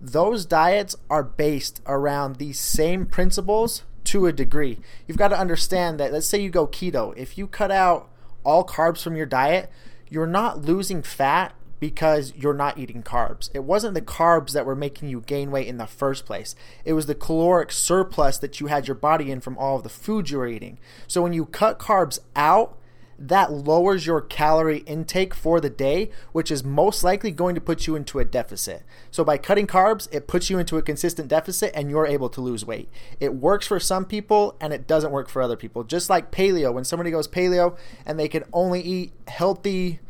Those 0.00 0.46
diets 0.46 0.96
are 1.10 1.24
based 1.24 1.80
around 1.86 2.36
these 2.36 2.60
same 2.60 3.06
principles 3.06 3.82
to 4.08 4.26
a 4.26 4.32
degree. 4.32 4.78
You've 5.06 5.18
got 5.18 5.28
to 5.28 5.38
understand 5.38 6.00
that, 6.00 6.12
let's 6.12 6.26
say 6.26 6.40
you 6.40 6.48
go 6.48 6.66
keto, 6.66 7.14
if 7.16 7.36
you 7.36 7.46
cut 7.46 7.70
out 7.70 8.08
all 8.42 8.64
carbs 8.64 9.02
from 9.02 9.16
your 9.16 9.26
diet, 9.26 9.70
you're 10.08 10.26
not 10.26 10.62
losing 10.62 11.02
fat 11.02 11.54
because 11.78 12.32
you're 12.34 12.54
not 12.54 12.78
eating 12.78 13.02
carbs. 13.02 13.50
It 13.52 13.64
wasn't 13.64 13.92
the 13.92 14.00
carbs 14.00 14.52
that 14.52 14.64
were 14.64 14.74
making 14.74 15.10
you 15.10 15.20
gain 15.20 15.50
weight 15.50 15.68
in 15.68 15.76
the 15.76 15.86
first 15.86 16.24
place. 16.24 16.54
It 16.86 16.94
was 16.94 17.04
the 17.04 17.14
caloric 17.14 17.70
surplus 17.70 18.38
that 18.38 18.60
you 18.60 18.68
had 18.68 18.88
your 18.88 18.94
body 18.94 19.30
in 19.30 19.40
from 19.40 19.58
all 19.58 19.76
of 19.76 19.82
the 19.82 19.90
food 19.90 20.30
you 20.30 20.38
were 20.38 20.48
eating. 20.48 20.78
So 21.06 21.22
when 21.22 21.34
you 21.34 21.44
cut 21.44 21.78
carbs 21.78 22.18
out, 22.34 22.77
that 23.18 23.52
lowers 23.52 24.06
your 24.06 24.20
calorie 24.20 24.78
intake 24.78 25.34
for 25.34 25.60
the 25.60 25.70
day, 25.70 26.10
which 26.32 26.50
is 26.50 26.62
most 26.62 27.02
likely 27.02 27.30
going 27.30 27.54
to 27.54 27.60
put 27.60 27.86
you 27.86 27.96
into 27.96 28.18
a 28.20 28.24
deficit. 28.24 28.84
So 29.10 29.24
by 29.24 29.38
cutting 29.38 29.66
carbs, 29.66 30.08
it 30.12 30.28
puts 30.28 30.48
you 30.48 30.58
into 30.58 30.76
a 30.76 30.82
consistent 30.82 31.28
deficit 31.28 31.72
and 31.74 31.90
you're 31.90 32.06
able 32.06 32.28
to 32.30 32.40
lose 32.40 32.64
weight. 32.64 32.88
It 33.18 33.34
works 33.34 33.66
for 33.66 33.80
some 33.80 34.04
people 34.04 34.56
and 34.60 34.72
it 34.72 34.86
doesn't 34.86 35.10
work 35.10 35.28
for 35.28 35.42
other 35.42 35.56
people. 35.56 35.82
Just 35.82 36.08
like 36.08 36.30
paleo, 36.30 36.72
when 36.72 36.84
somebody 36.84 37.10
goes 37.10 37.26
paleo 37.26 37.76
and 38.06 38.18
they 38.18 38.28
can 38.28 38.44
only 38.52 38.80
eat 38.80 39.12
healthy 39.26 40.00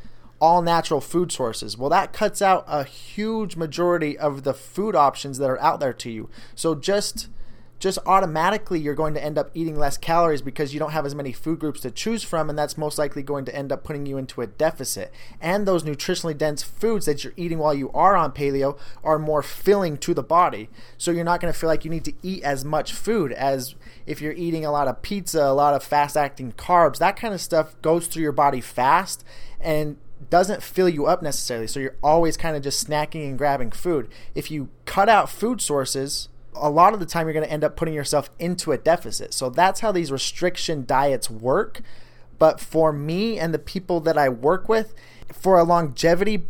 all 0.41 0.63
natural 0.63 1.01
food 1.01 1.33
sources. 1.33 1.77
Well, 1.77 1.91
that 1.91 2.13
cuts 2.13 2.41
out 2.41 2.65
a 2.69 2.85
huge 2.85 3.57
majority 3.57 4.17
of 4.17 4.45
the 4.45 4.55
food 4.55 4.95
options 4.95 5.39
that 5.39 5.51
are 5.51 5.61
out 5.61 5.81
there 5.81 5.93
to 5.95 6.11
you. 6.11 6.29
So 6.55 6.75
just 6.75 7.29
just 7.79 7.99
automatically 8.07 8.81
you're 8.81 8.95
going 8.95 9.15
to 9.15 9.23
end 9.23 9.39
up 9.39 9.51
eating 9.55 9.77
less 9.77 9.97
calories 9.97 10.43
because 10.43 10.73
you 10.73 10.81
don't 10.81 10.93
have 10.93 11.07
as 11.07 11.15
many 11.15 11.33
food 11.33 11.59
groups 11.59 11.81
to 11.81 11.91
choose 11.91 12.23
from 12.23 12.51
and 12.51 12.59
that's 12.59 12.77
most 12.77 12.99
likely 12.99 13.23
going 13.23 13.45
to 13.45 13.55
end 13.55 13.71
up 13.71 13.85
putting 13.85 14.07
you 14.07 14.19
into 14.19 14.41
a 14.41 14.47
deficit. 14.47 15.13
And 15.41 15.67
those 15.67 15.85
nutritionally 15.85 16.37
dense 16.37 16.63
foods 16.63 17.07
that 17.07 17.23
you're 17.23 17.33
eating 17.37 17.59
while 17.59 17.75
you 17.75 17.91
are 17.93 18.17
on 18.17 18.33
paleo 18.33 18.79
are 19.05 19.19
more 19.19 19.43
filling 19.43 19.97
to 19.99 20.15
the 20.15 20.23
body. 20.23 20.69
So 20.97 21.11
you're 21.11 21.25
not 21.25 21.41
going 21.41 21.53
to 21.53 21.59
feel 21.59 21.69
like 21.69 21.85
you 21.85 21.91
need 21.91 22.05
to 22.05 22.15
eat 22.23 22.43
as 22.43 22.65
much 22.65 22.93
food 22.93 23.33
as 23.33 23.75
if 24.07 24.21
you're 24.21 24.33
eating 24.33 24.65
a 24.65 24.73
lot 24.73 24.89
of 24.89 25.03
pizza 25.03 25.39
a 25.39 25.53
lot 25.53 25.75
of 25.75 25.83
fast 25.83 26.17
acting 26.17 26.53
carbs. 26.53 26.99
That 26.99 27.17
kind 27.17 27.33
of 27.33 27.41
stuff 27.41 27.81
goes 27.81 28.07
through 28.07 28.23
your 28.23 28.33
body 28.33 28.61
fast 28.61 29.25
and 29.61 29.97
doesn't 30.31 30.63
fill 30.63 30.89
you 30.89 31.07
up 31.07 31.23
necessarily. 31.23 31.67
So 31.67 31.81
you're 31.81 31.97
always 32.03 32.37
kind 32.37 32.57
of 32.57 32.63
just 32.63 32.87
snacking 32.87 33.29
and 33.29 33.39
grabbing 33.39 33.71
food. 33.71 34.09
If 34.35 34.51
you 34.51 34.69
cut 34.85 35.09
out 35.09 35.31
food 35.31 35.61
sources 35.61 36.29
a 36.61 36.71
lot 36.71 36.95
of 36.95 37.01
the 37.01 37.07
time 37.07 37.27
you're 37.27 37.35
going 37.35 37.47
to 37.47 37.53
end 37.53 37.65
up 37.65 37.77
putting 37.77 37.95
yourself 37.95 38.31
into 38.39 38.73
a 38.73 38.79
deficit. 38.79 39.35
So 39.35 39.51
that's 39.51 39.81
how 39.81 39.93
these 39.93 40.13
restriction 40.13 40.85
diets 40.85 41.31
work. 41.31 41.81
But 42.39 42.61
for 42.61 42.93
me 42.93 43.39
and 43.39 43.53
the 43.53 43.59
people 43.59 44.01
that 44.01 44.17
I 44.17 44.29
work 44.29 44.69
with, 44.69 44.95
for 45.33 45.59
a 45.59 45.65
longevity 45.65 46.47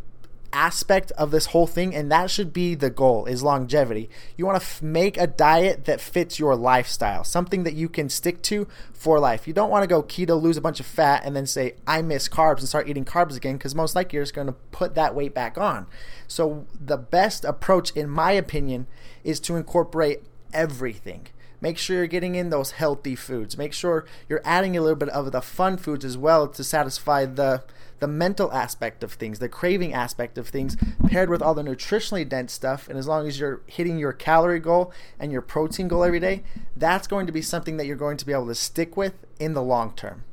aspect 0.53 1.13
of 1.13 1.31
this 1.31 1.47
whole 1.47 1.67
thing 1.67 1.95
and 1.95 2.11
that 2.11 2.31
should 2.31 2.53
be 2.53 2.75
the 2.75 2.91
goal 2.91 3.27
is 3.27 3.43
longevity 3.43 4.09
you 4.37 4.47
want 4.47 4.59
to 4.59 4.65
f- 4.65 4.81
make 4.83 5.17
a 5.19 5.27
diet 5.27 5.85
that 5.85 6.01
fits 6.01 6.39
your 6.39 6.57
lifestyle 6.57 7.23
something 7.23 7.65
that 7.65 7.75
you 7.75 7.89
can 7.89 8.09
stick 8.09 8.41
to 8.43 8.67
for 8.93 9.21
life 9.21 9.47
you 9.47 9.53
don't 9.53 9.71
want 9.71 9.83
to 9.83 9.87
go 9.87 10.03
keto 10.03 10.41
lose 10.41 10.57
a 10.57 10.61
bunch 10.61 10.81
of 10.81 10.87
fat 10.87 11.23
and 11.25 11.37
then 11.37 11.47
say 11.47 11.75
i 11.87 12.01
miss 12.01 12.29
carbs 12.29 12.61
and 12.61 12.69
start 12.69 12.89
eating 12.89 13.05
carbs 13.05 13.37
again 13.37 13.57
because 13.57 13.75
most 13.75 13.95
likely 13.95 14.17
you're 14.17 14.25
just 14.25 14.35
going 14.35 14.47
to 14.47 14.55
put 14.73 14.95
that 14.95 15.15
weight 15.15 15.35
back 15.35 15.59
on 15.59 15.87
so 16.27 16.67
the 16.79 16.97
best 16.97 17.45
approach 17.45 17.91
in 17.93 18.09
my 18.09 18.33
opinion 18.33 18.87
is 19.25 19.41
to 19.41 19.57
incorporate 19.57 20.23
everything. 20.53 21.27
Make 21.61 21.77
sure 21.77 21.97
you're 21.97 22.07
getting 22.07 22.35
in 22.35 22.51
those 22.51 22.73
healthy 22.73 23.17
foods. 23.17 23.59
Make 23.59 23.73
sure 23.73 24.05
you're 24.29 24.43
adding 24.45 24.77
a 24.77 24.81
little 24.81 24.97
bit 24.97 25.09
of 25.09 25.33
the 25.33 25.43
fun 25.43 25.77
foods 25.77 26.05
as 26.05 26.17
well 26.17 26.47
to 26.49 26.63
satisfy 26.63 27.27
the 27.27 27.65
the 28.01 28.09
mental 28.09 28.53
aspect 28.53 29.03
of 29.03 29.13
things, 29.13 29.39
the 29.39 29.49
craving 29.49 29.93
aspect 29.93 30.39
of 30.39 30.49
things, 30.49 30.77
paired 31.09 31.31
with 31.31 31.43
all 31.43 31.55
the 31.55 31.63
nutritionally 31.63 32.29
dense 32.29 32.53
stuff. 32.53 32.89
And 32.89 32.99
as 32.99 33.07
long 33.07 33.27
as 33.27 33.39
you're 33.39 33.61
hitting 33.67 33.99
your 33.99 34.13
calorie 34.13 34.61
goal 34.61 34.93
and 35.19 35.33
your 35.33 35.43
protein 35.43 35.89
goal 35.89 36.05
every 36.05 36.21
day, 36.21 36.43
that's 36.77 37.07
going 37.07 37.27
to 37.27 37.33
be 37.33 37.43
something 37.43 37.77
that 37.77 37.87
you're 37.87 37.97
going 37.97 38.17
to 38.17 38.27
be 38.27 38.33
able 38.33 38.47
to 38.47 38.55
stick 38.55 38.97
with 38.97 39.15
in 39.39 39.55
the 39.55 39.63
long 39.63 39.93
term. 39.95 40.25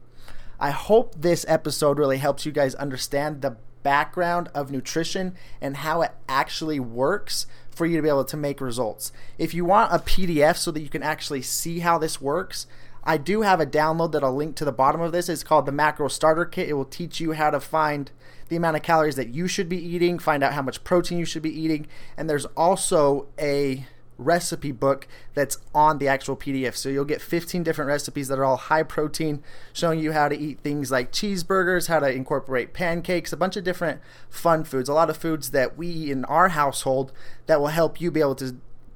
I 0.59 0.71
hope 0.71 1.15
this 1.17 1.45
episode 1.47 1.99
really 1.99 2.17
helps 2.17 2.45
you 2.45 2.51
guys 2.51 2.75
understand 2.75 3.41
the 3.41 3.57
background 3.83 4.49
of 4.55 4.71
nutrition 4.71 5.35
and 5.61 5.77
how 5.77 6.01
it 6.01 6.11
actually 6.27 6.79
works 6.79 7.45
for 7.69 7.85
you 7.85 7.97
to 7.97 8.01
be 8.01 8.09
able 8.09 8.25
to 8.25 8.37
make 8.37 8.61
results. 8.61 9.11
If 9.37 9.53
you 9.53 9.65
want 9.65 9.93
a 9.93 9.99
PDF 9.99 10.57
so 10.57 10.71
that 10.71 10.81
you 10.81 10.89
can 10.89 11.03
actually 11.03 11.41
see 11.41 11.79
how 11.79 11.97
this 11.97 12.21
works, 12.21 12.67
I 13.05 13.17
do 13.17 13.41
have 13.41 13.59
a 13.59 13.65
download 13.65 14.11
that 14.13 14.23
I'll 14.23 14.35
link 14.35 14.55
to 14.55 14.65
the 14.65 14.71
bottom 14.71 15.01
of 15.01 15.11
this. 15.11 15.29
It's 15.29 15.43
called 15.43 15.65
the 15.65 15.71
Macro 15.71 16.07
Starter 16.07 16.45
Kit. 16.45 16.69
It 16.69 16.73
will 16.73 16.85
teach 16.85 17.19
you 17.19 17.33
how 17.33 17.51
to 17.51 17.59
find 17.59 18.11
the 18.49 18.55
amount 18.55 18.77
of 18.77 18.83
calories 18.83 19.15
that 19.15 19.29
you 19.29 19.47
should 19.47 19.69
be 19.69 19.77
eating, 19.77 20.19
find 20.19 20.43
out 20.43 20.53
how 20.53 20.61
much 20.61 20.83
protein 20.83 21.19
you 21.19 21.25
should 21.25 21.41
be 21.41 21.59
eating, 21.59 21.87
and 22.17 22.29
there's 22.29 22.45
also 22.57 23.27
a 23.39 23.85
recipe 24.17 24.71
book 24.71 25.07
that's 25.33 25.57
on 25.73 25.97
the 25.97 26.07
actual 26.07 26.37
PDF. 26.37 26.75
So 26.75 26.89
you'll 26.89 27.05
get 27.05 27.21
15 27.21 27.63
different 27.63 27.87
recipes 27.89 28.27
that 28.29 28.39
are 28.39 28.45
all 28.45 28.55
high 28.55 28.83
protein, 28.83 29.43
showing 29.73 29.99
you 29.99 30.13
how 30.13 30.29
to 30.29 30.37
eat 30.37 30.59
things 30.61 30.91
like 30.91 31.11
cheeseburgers, 31.11 31.87
how 31.87 31.99
to 31.99 32.11
incorporate 32.11 32.73
pancakes, 32.73 33.33
a 33.33 33.37
bunch 33.37 33.57
of 33.57 33.63
different 33.63 33.99
fun 34.29 34.63
foods, 34.63 34.89
a 34.89 34.93
lot 34.93 35.09
of 35.09 35.17
foods 35.17 35.51
that 35.51 35.77
we 35.77 35.87
eat 35.87 36.11
in 36.11 36.25
our 36.25 36.49
household 36.49 37.11
that 37.47 37.59
will 37.59 37.67
help 37.67 37.99
you 37.99 38.09
be 38.09 38.21
able 38.21 38.35
to 38.35 38.55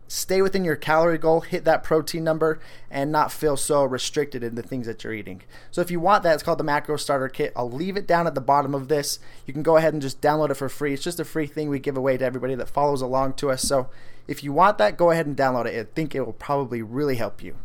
stay 0.10 0.42
within 0.42 0.66
your 0.66 0.75
calorie 0.75 1.20
goal, 1.20 1.42
hit 1.42 1.63
that 1.66 1.84
protein 1.84 2.24
number, 2.24 2.60
and 2.89 3.12
not 3.12 3.32
feel 3.32 3.56
so 3.56 3.86
restricted 3.86 4.44
in 4.44 4.56
the 4.56 4.63
things 4.63 4.88
that 4.88 5.04
you're 5.04 5.13
eating. 5.13 5.44
So 5.72 5.82
if 5.82 5.92
you 5.92 6.00
want 6.00 6.24
that, 6.24 6.34
it's 6.34 6.44
called 6.44 6.58
the 6.58 6.63
Macro 6.63 6.98
Starter 6.98 7.30
Kit. 7.30 7.54
I'll 7.56 7.70
leave 7.70 7.96
it 7.96 8.08
down 8.08 8.25
at 8.25 8.34
the 8.34 8.42
bottom 8.42 8.74
of 8.74 8.88
this. 8.88 9.20
You 9.46 9.54
can 9.54 9.63
go 9.63 9.78
ahead 9.78 9.94
and 9.94 10.01
just 10.01 10.20
download 10.20 10.50
it 10.50 10.56
for 10.56 10.68
free. 10.68 10.94
It's 10.94 11.04
just 11.04 11.20
a 11.20 11.25
free 11.25 11.46
thing 11.46 11.70
we 11.70 11.80
give 11.80 11.96
away 11.96 12.18
to 12.18 12.25
everybody 12.25 12.56
that 12.56 12.68
follows 12.68 13.01
along 13.01 13.34
to 13.34 13.51
us. 13.51 13.62
So 13.62 13.89
if 14.28 14.44
you 14.44 14.51
want 14.51 14.80
that, 14.80 14.98
go 14.98 15.12
ahead 15.12 15.28
and 15.28 15.38
download 15.38 15.68
it. 15.68 15.80
I 15.80 15.84
think 15.94 16.16
it 16.16 16.25
will 16.25 16.34
probably 16.34 16.82
really 16.82 17.16
help 17.16 17.44
you. 17.44 17.56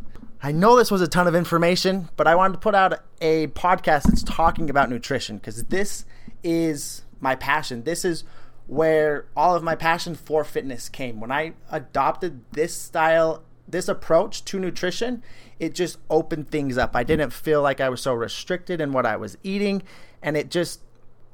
I 0.43 0.51
know 0.51 0.77
this 0.77 0.91
was 0.91 1.01
a 1.01 1.07
ton 1.07 1.27
of 1.27 1.33
information, 1.33 2.09
but 2.15 2.27
I 2.27 2.35
wanted 2.35 2.53
to 2.53 2.59
put 2.59 2.75
out 2.75 2.99
a 3.19 3.47
podcast 3.47 4.03
that's 4.03 4.21
talking 4.21 4.69
about 4.69 4.91
nutrition 4.91 5.37
because 5.37 5.63
this 5.63 6.05
is 6.43 7.03
my 7.19 7.33
passion. 7.33 7.83
This 7.83 8.05
is 8.05 8.23
where 8.67 9.25
all 9.35 9.55
of 9.55 9.63
my 9.63 9.75
passion 9.75 10.15
for 10.15 10.43
fitness 10.43 10.89
came. 10.89 11.19
When 11.19 11.31
I 11.31 11.53
adopted 11.71 12.41
this 12.51 12.75
style, 12.75 13.43
this 13.67 13.87
approach 13.87 14.43
to 14.45 14.59
nutrition, 14.59 15.23
it 15.59 15.75
just 15.75 15.97
opened 16.09 16.49
things 16.49 16.77
up. 16.77 16.95
I 16.95 17.03
didn't 17.03 17.31
feel 17.31 17.61
like 17.61 17.79
I 17.79 17.89
was 17.89 18.01
so 18.01 18.13
restricted 18.13 18.81
in 18.81 18.91
what 18.91 19.05
I 19.05 19.17
was 19.17 19.37
eating, 19.43 19.83
and 20.21 20.35
it 20.35 20.49
just 20.49 20.81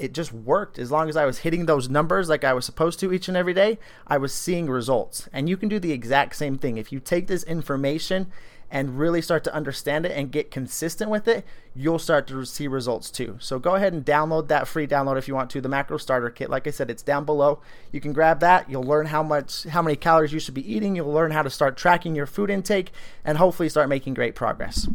it 0.02 0.14
just 0.14 0.34
worked 0.34 0.80
as 0.80 0.90
long 0.90 1.10
as 1.10 1.16
I 1.16 1.26
was 1.26 1.40
hitting 1.40 1.68
those 1.68 1.88
numbers 1.88 2.28
like 2.28 2.44
I 2.44 2.54
was 2.54 2.66
supposed 2.66 3.00
to 3.02 3.14
each 3.14 3.28
and 3.28 3.38
every 3.38 3.54
day. 3.54 3.78
I 4.08 4.18
was 4.18 4.34
seeing 4.34 4.68
results. 4.68 5.30
And 5.32 5.48
you 5.48 5.58
can 5.58 5.70
do 5.70 5.80
the 5.80 5.92
exact 5.92 6.36
same 6.36 6.58
thing. 6.58 6.78
If 6.78 6.92
you 6.92 7.00
take 7.00 7.28
this 7.28 7.44
information 7.44 8.32
and 8.72 8.98
really 8.98 9.22
start 9.22 9.44
to 9.44 9.54
understand 9.54 10.08
it 10.08 10.14
and 10.14 10.32
get 10.32 10.50
consistent 10.50 11.12
with 11.12 11.28
it, 11.28 11.46
you'll 11.76 12.00
start 12.00 12.26
to 12.28 12.44
see 12.46 12.68
results 12.68 13.12
too. 13.12 13.38
So 13.40 13.60
go 13.60 13.76
ahead 13.76 13.94
and 13.94 14.04
download 14.04 14.48
that 14.48 14.68
free 14.68 14.88
download 14.88 15.20
if 15.20 15.28
you 15.28 15.36
want 15.36 15.52
to, 15.52 15.62
the 15.62 15.70
macro 15.70 15.98
starter 15.98 16.32
kit. 16.32 16.50
Like 16.50 16.66
I 16.66 16.72
said, 16.72 16.90
it's 16.90 17.04
down 17.04 17.24
below. 17.24 17.62
You 17.92 18.02
can 18.02 18.12
grab 18.12 18.40
that. 18.40 18.72
You'll 18.72 18.84
learn 18.84 19.06
how 19.06 19.22
much 19.22 19.66
how 19.66 19.84
many 19.84 19.96
calories 19.96 20.34
you 20.34 20.40
should 20.40 20.56
be 20.56 20.74
eating. 20.74 20.96
You'll 20.96 21.14
learn 21.14 21.30
how 21.30 21.44
to 21.44 21.50
start 21.52 21.78
tracking 21.78 22.16
your 22.16 22.26
food 22.26 22.50
intake 22.50 22.92
and 23.24 23.38
hopefully 23.38 23.70
start 23.70 23.88
making 23.88 24.16
great 24.16 24.34
progress. 24.34 24.88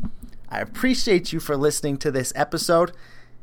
I 0.49 0.59
appreciate 0.61 1.33
you 1.33 1.39
for 1.39 1.57
listening 1.57 1.97
to 1.99 2.11
this 2.11 2.33
episode, 2.35 2.91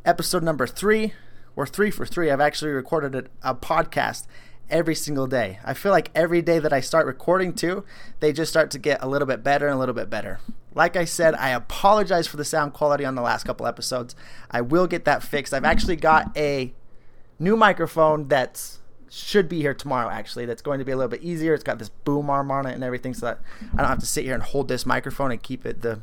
episode 0.04 0.44
number 0.44 0.68
3 0.68 1.14
we're 1.56 1.66
three 1.66 1.92
for 1.92 2.06
three. 2.06 2.32
I've 2.32 2.42
actually 2.42 2.72
recorded 2.72 3.30
a, 3.44 3.52
a 3.52 3.56
podcast 3.56 4.26
every 4.70 4.96
single 4.96 5.28
day. 5.28 5.60
I 5.64 5.74
feel 5.74 5.92
like 5.92 6.10
every 6.16 6.42
day 6.42 6.60
that 6.60 6.74
I 6.74 6.80
start 6.80 7.06
recording 7.06 7.54
too, 7.54 7.86
they 8.20 8.34
just 8.34 8.52
start 8.52 8.72
to 8.72 8.80
get 8.80 9.04
a 9.04 9.08
little 9.08 9.28
bit 9.28 9.44
better 9.44 9.68
and 9.68 9.76
a 9.76 9.80
little 9.80 9.96
bit 9.96 10.10
better. 10.10 10.40
Like 10.74 10.96
I 10.96 11.06
said, 11.06 11.36
I 11.36 11.50
apologize 11.50 12.26
for 12.28 12.38
the 12.38 12.46
sound 12.46 12.74
quality 12.74 13.06
on 13.06 13.16
the 13.16 13.22
last 13.22 13.44
couple 13.44 13.68
episodes. 13.68 14.16
I 14.50 14.62
will 14.62 14.88
get 14.88 15.06
that 15.06 15.22
fixed. 15.22 15.54
I've 15.54 15.66
actually 15.66 15.96
got 15.96 16.36
a 16.36 16.74
new 17.40 17.56
microphone 17.56 18.28
that's 18.28 18.80
should 19.10 19.48
be 19.48 19.62
here 19.62 19.76
tomorrow 19.76 20.10
actually 20.10 20.44
that's 20.44 20.64
going 20.64 20.80
to 20.80 20.86
be 20.86 20.92
a 20.92 20.98
little 20.98 21.10
bit 21.10 21.22
easier 21.22 21.54
it's 21.54 21.64
got 21.64 21.78
this 21.78 21.90
boom 21.90 22.32
arm 22.32 22.50
on 22.50 22.66
it 22.66 22.74
and 22.74 22.84
everything 22.84 23.14
so 23.14 23.28
that 23.28 23.40
i 23.74 23.78
don't 23.78 23.88
have 23.88 24.00
to 24.00 24.08
sit 24.08 24.26
here 24.26 24.34
and 24.34 24.42
hold 24.42 24.68
this 24.68 24.88
microphone 24.88 25.32
and 25.32 25.44
keep 25.44 25.68
it 25.68 25.84
the 25.84 26.02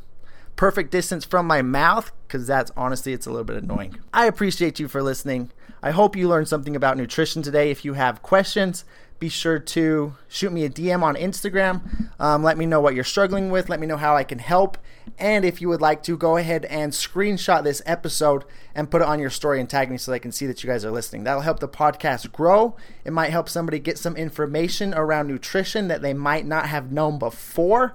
perfect 0.60 0.90
distance 0.90 1.24
from 1.24 1.46
my 1.46 1.62
mouth 1.62 2.12
because 2.28 2.46
that's 2.46 2.70
honestly 2.76 3.14
it's 3.14 3.26
a 3.26 3.30
little 3.30 3.46
bit 3.46 3.56
annoying. 3.56 3.96
I 4.12 4.26
appreciate 4.26 4.78
you 4.78 4.88
for 4.88 5.02
listening. 5.02 5.50
I 5.82 5.90
hope 5.90 6.14
you 6.14 6.28
learned 6.28 6.48
something 6.48 6.76
about 6.76 6.98
nutrition 6.98 7.40
today. 7.40 7.70
If 7.70 7.82
you 7.82 7.94
have 7.94 8.20
questions, 8.20 8.84
be 9.18 9.30
sure 9.30 9.58
to 9.58 10.16
shoot 10.28 10.52
me 10.52 10.66
a 10.66 10.68
DM 10.68 11.02
on 11.02 11.14
Instagram. 11.14 12.10
Um, 12.20 12.42
let 12.42 12.58
me 12.58 12.66
know 12.66 12.78
what 12.78 12.94
you're 12.94 13.04
struggling 13.04 13.50
with. 13.50 13.70
Let 13.70 13.80
me 13.80 13.86
know 13.86 13.96
how 13.96 14.14
I 14.14 14.22
can 14.22 14.38
help. 14.38 14.76
And 15.18 15.46
if 15.46 15.62
you 15.62 15.68
would 15.70 15.80
like 15.80 16.02
to, 16.02 16.18
go 16.18 16.36
ahead 16.36 16.66
and 16.66 16.92
screenshot 16.92 17.64
this 17.64 17.80
episode 17.86 18.44
and 18.74 18.90
put 18.90 19.00
it 19.00 19.08
on 19.08 19.18
your 19.18 19.30
story 19.30 19.60
and 19.60 19.68
tag 19.68 19.90
me 19.90 19.96
so 19.96 20.10
they 20.10 20.18
can 20.18 20.30
see 20.30 20.46
that 20.46 20.62
you 20.62 20.68
guys 20.68 20.84
are 20.84 20.90
listening. 20.90 21.24
That'll 21.24 21.40
help 21.40 21.60
the 21.60 21.68
podcast 21.68 22.32
grow. 22.32 22.76
It 23.06 23.14
might 23.14 23.30
help 23.30 23.48
somebody 23.48 23.78
get 23.78 23.96
some 23.96 24.14
information 24.14 24.92
around 24.92 25.28
nutrition 25.28 25.88
that 25.88 26.02
they 26.02 26.12
might 26.12 26.44
not 26.44 26.66
have 26.66 26.92
known 26.92 27.18
before 27.18 27.94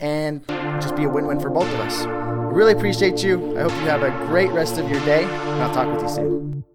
and 0.00 0.46
just 0.80 0.96
be 0.96 1.04
a 1.04 1.08
win 1.08 1.26
win 1.26 1.40
for 1.40 1.50
both 1.50 1.68
of 1.68 1.80
us. 1.80 2.06
Really 2.52 2.72
appreciate 2.72 3.22
you. 3.22 3.56
I 3.58 3.62
hope 3.62 3.72
you 3.72 3.88
have 3.88 4.02
a 4.02 4.10
great 4.26 4.50
rest 4.50 4.78
of 4.78 4.90
your 4.90 5.00
day, 5.04 5.24
and 5.24 5.62
I'll 5.62 5.72
talk 5.72 5.92
with 5.92 6.02
you 6.02 6.08
soon. 6.08 6.69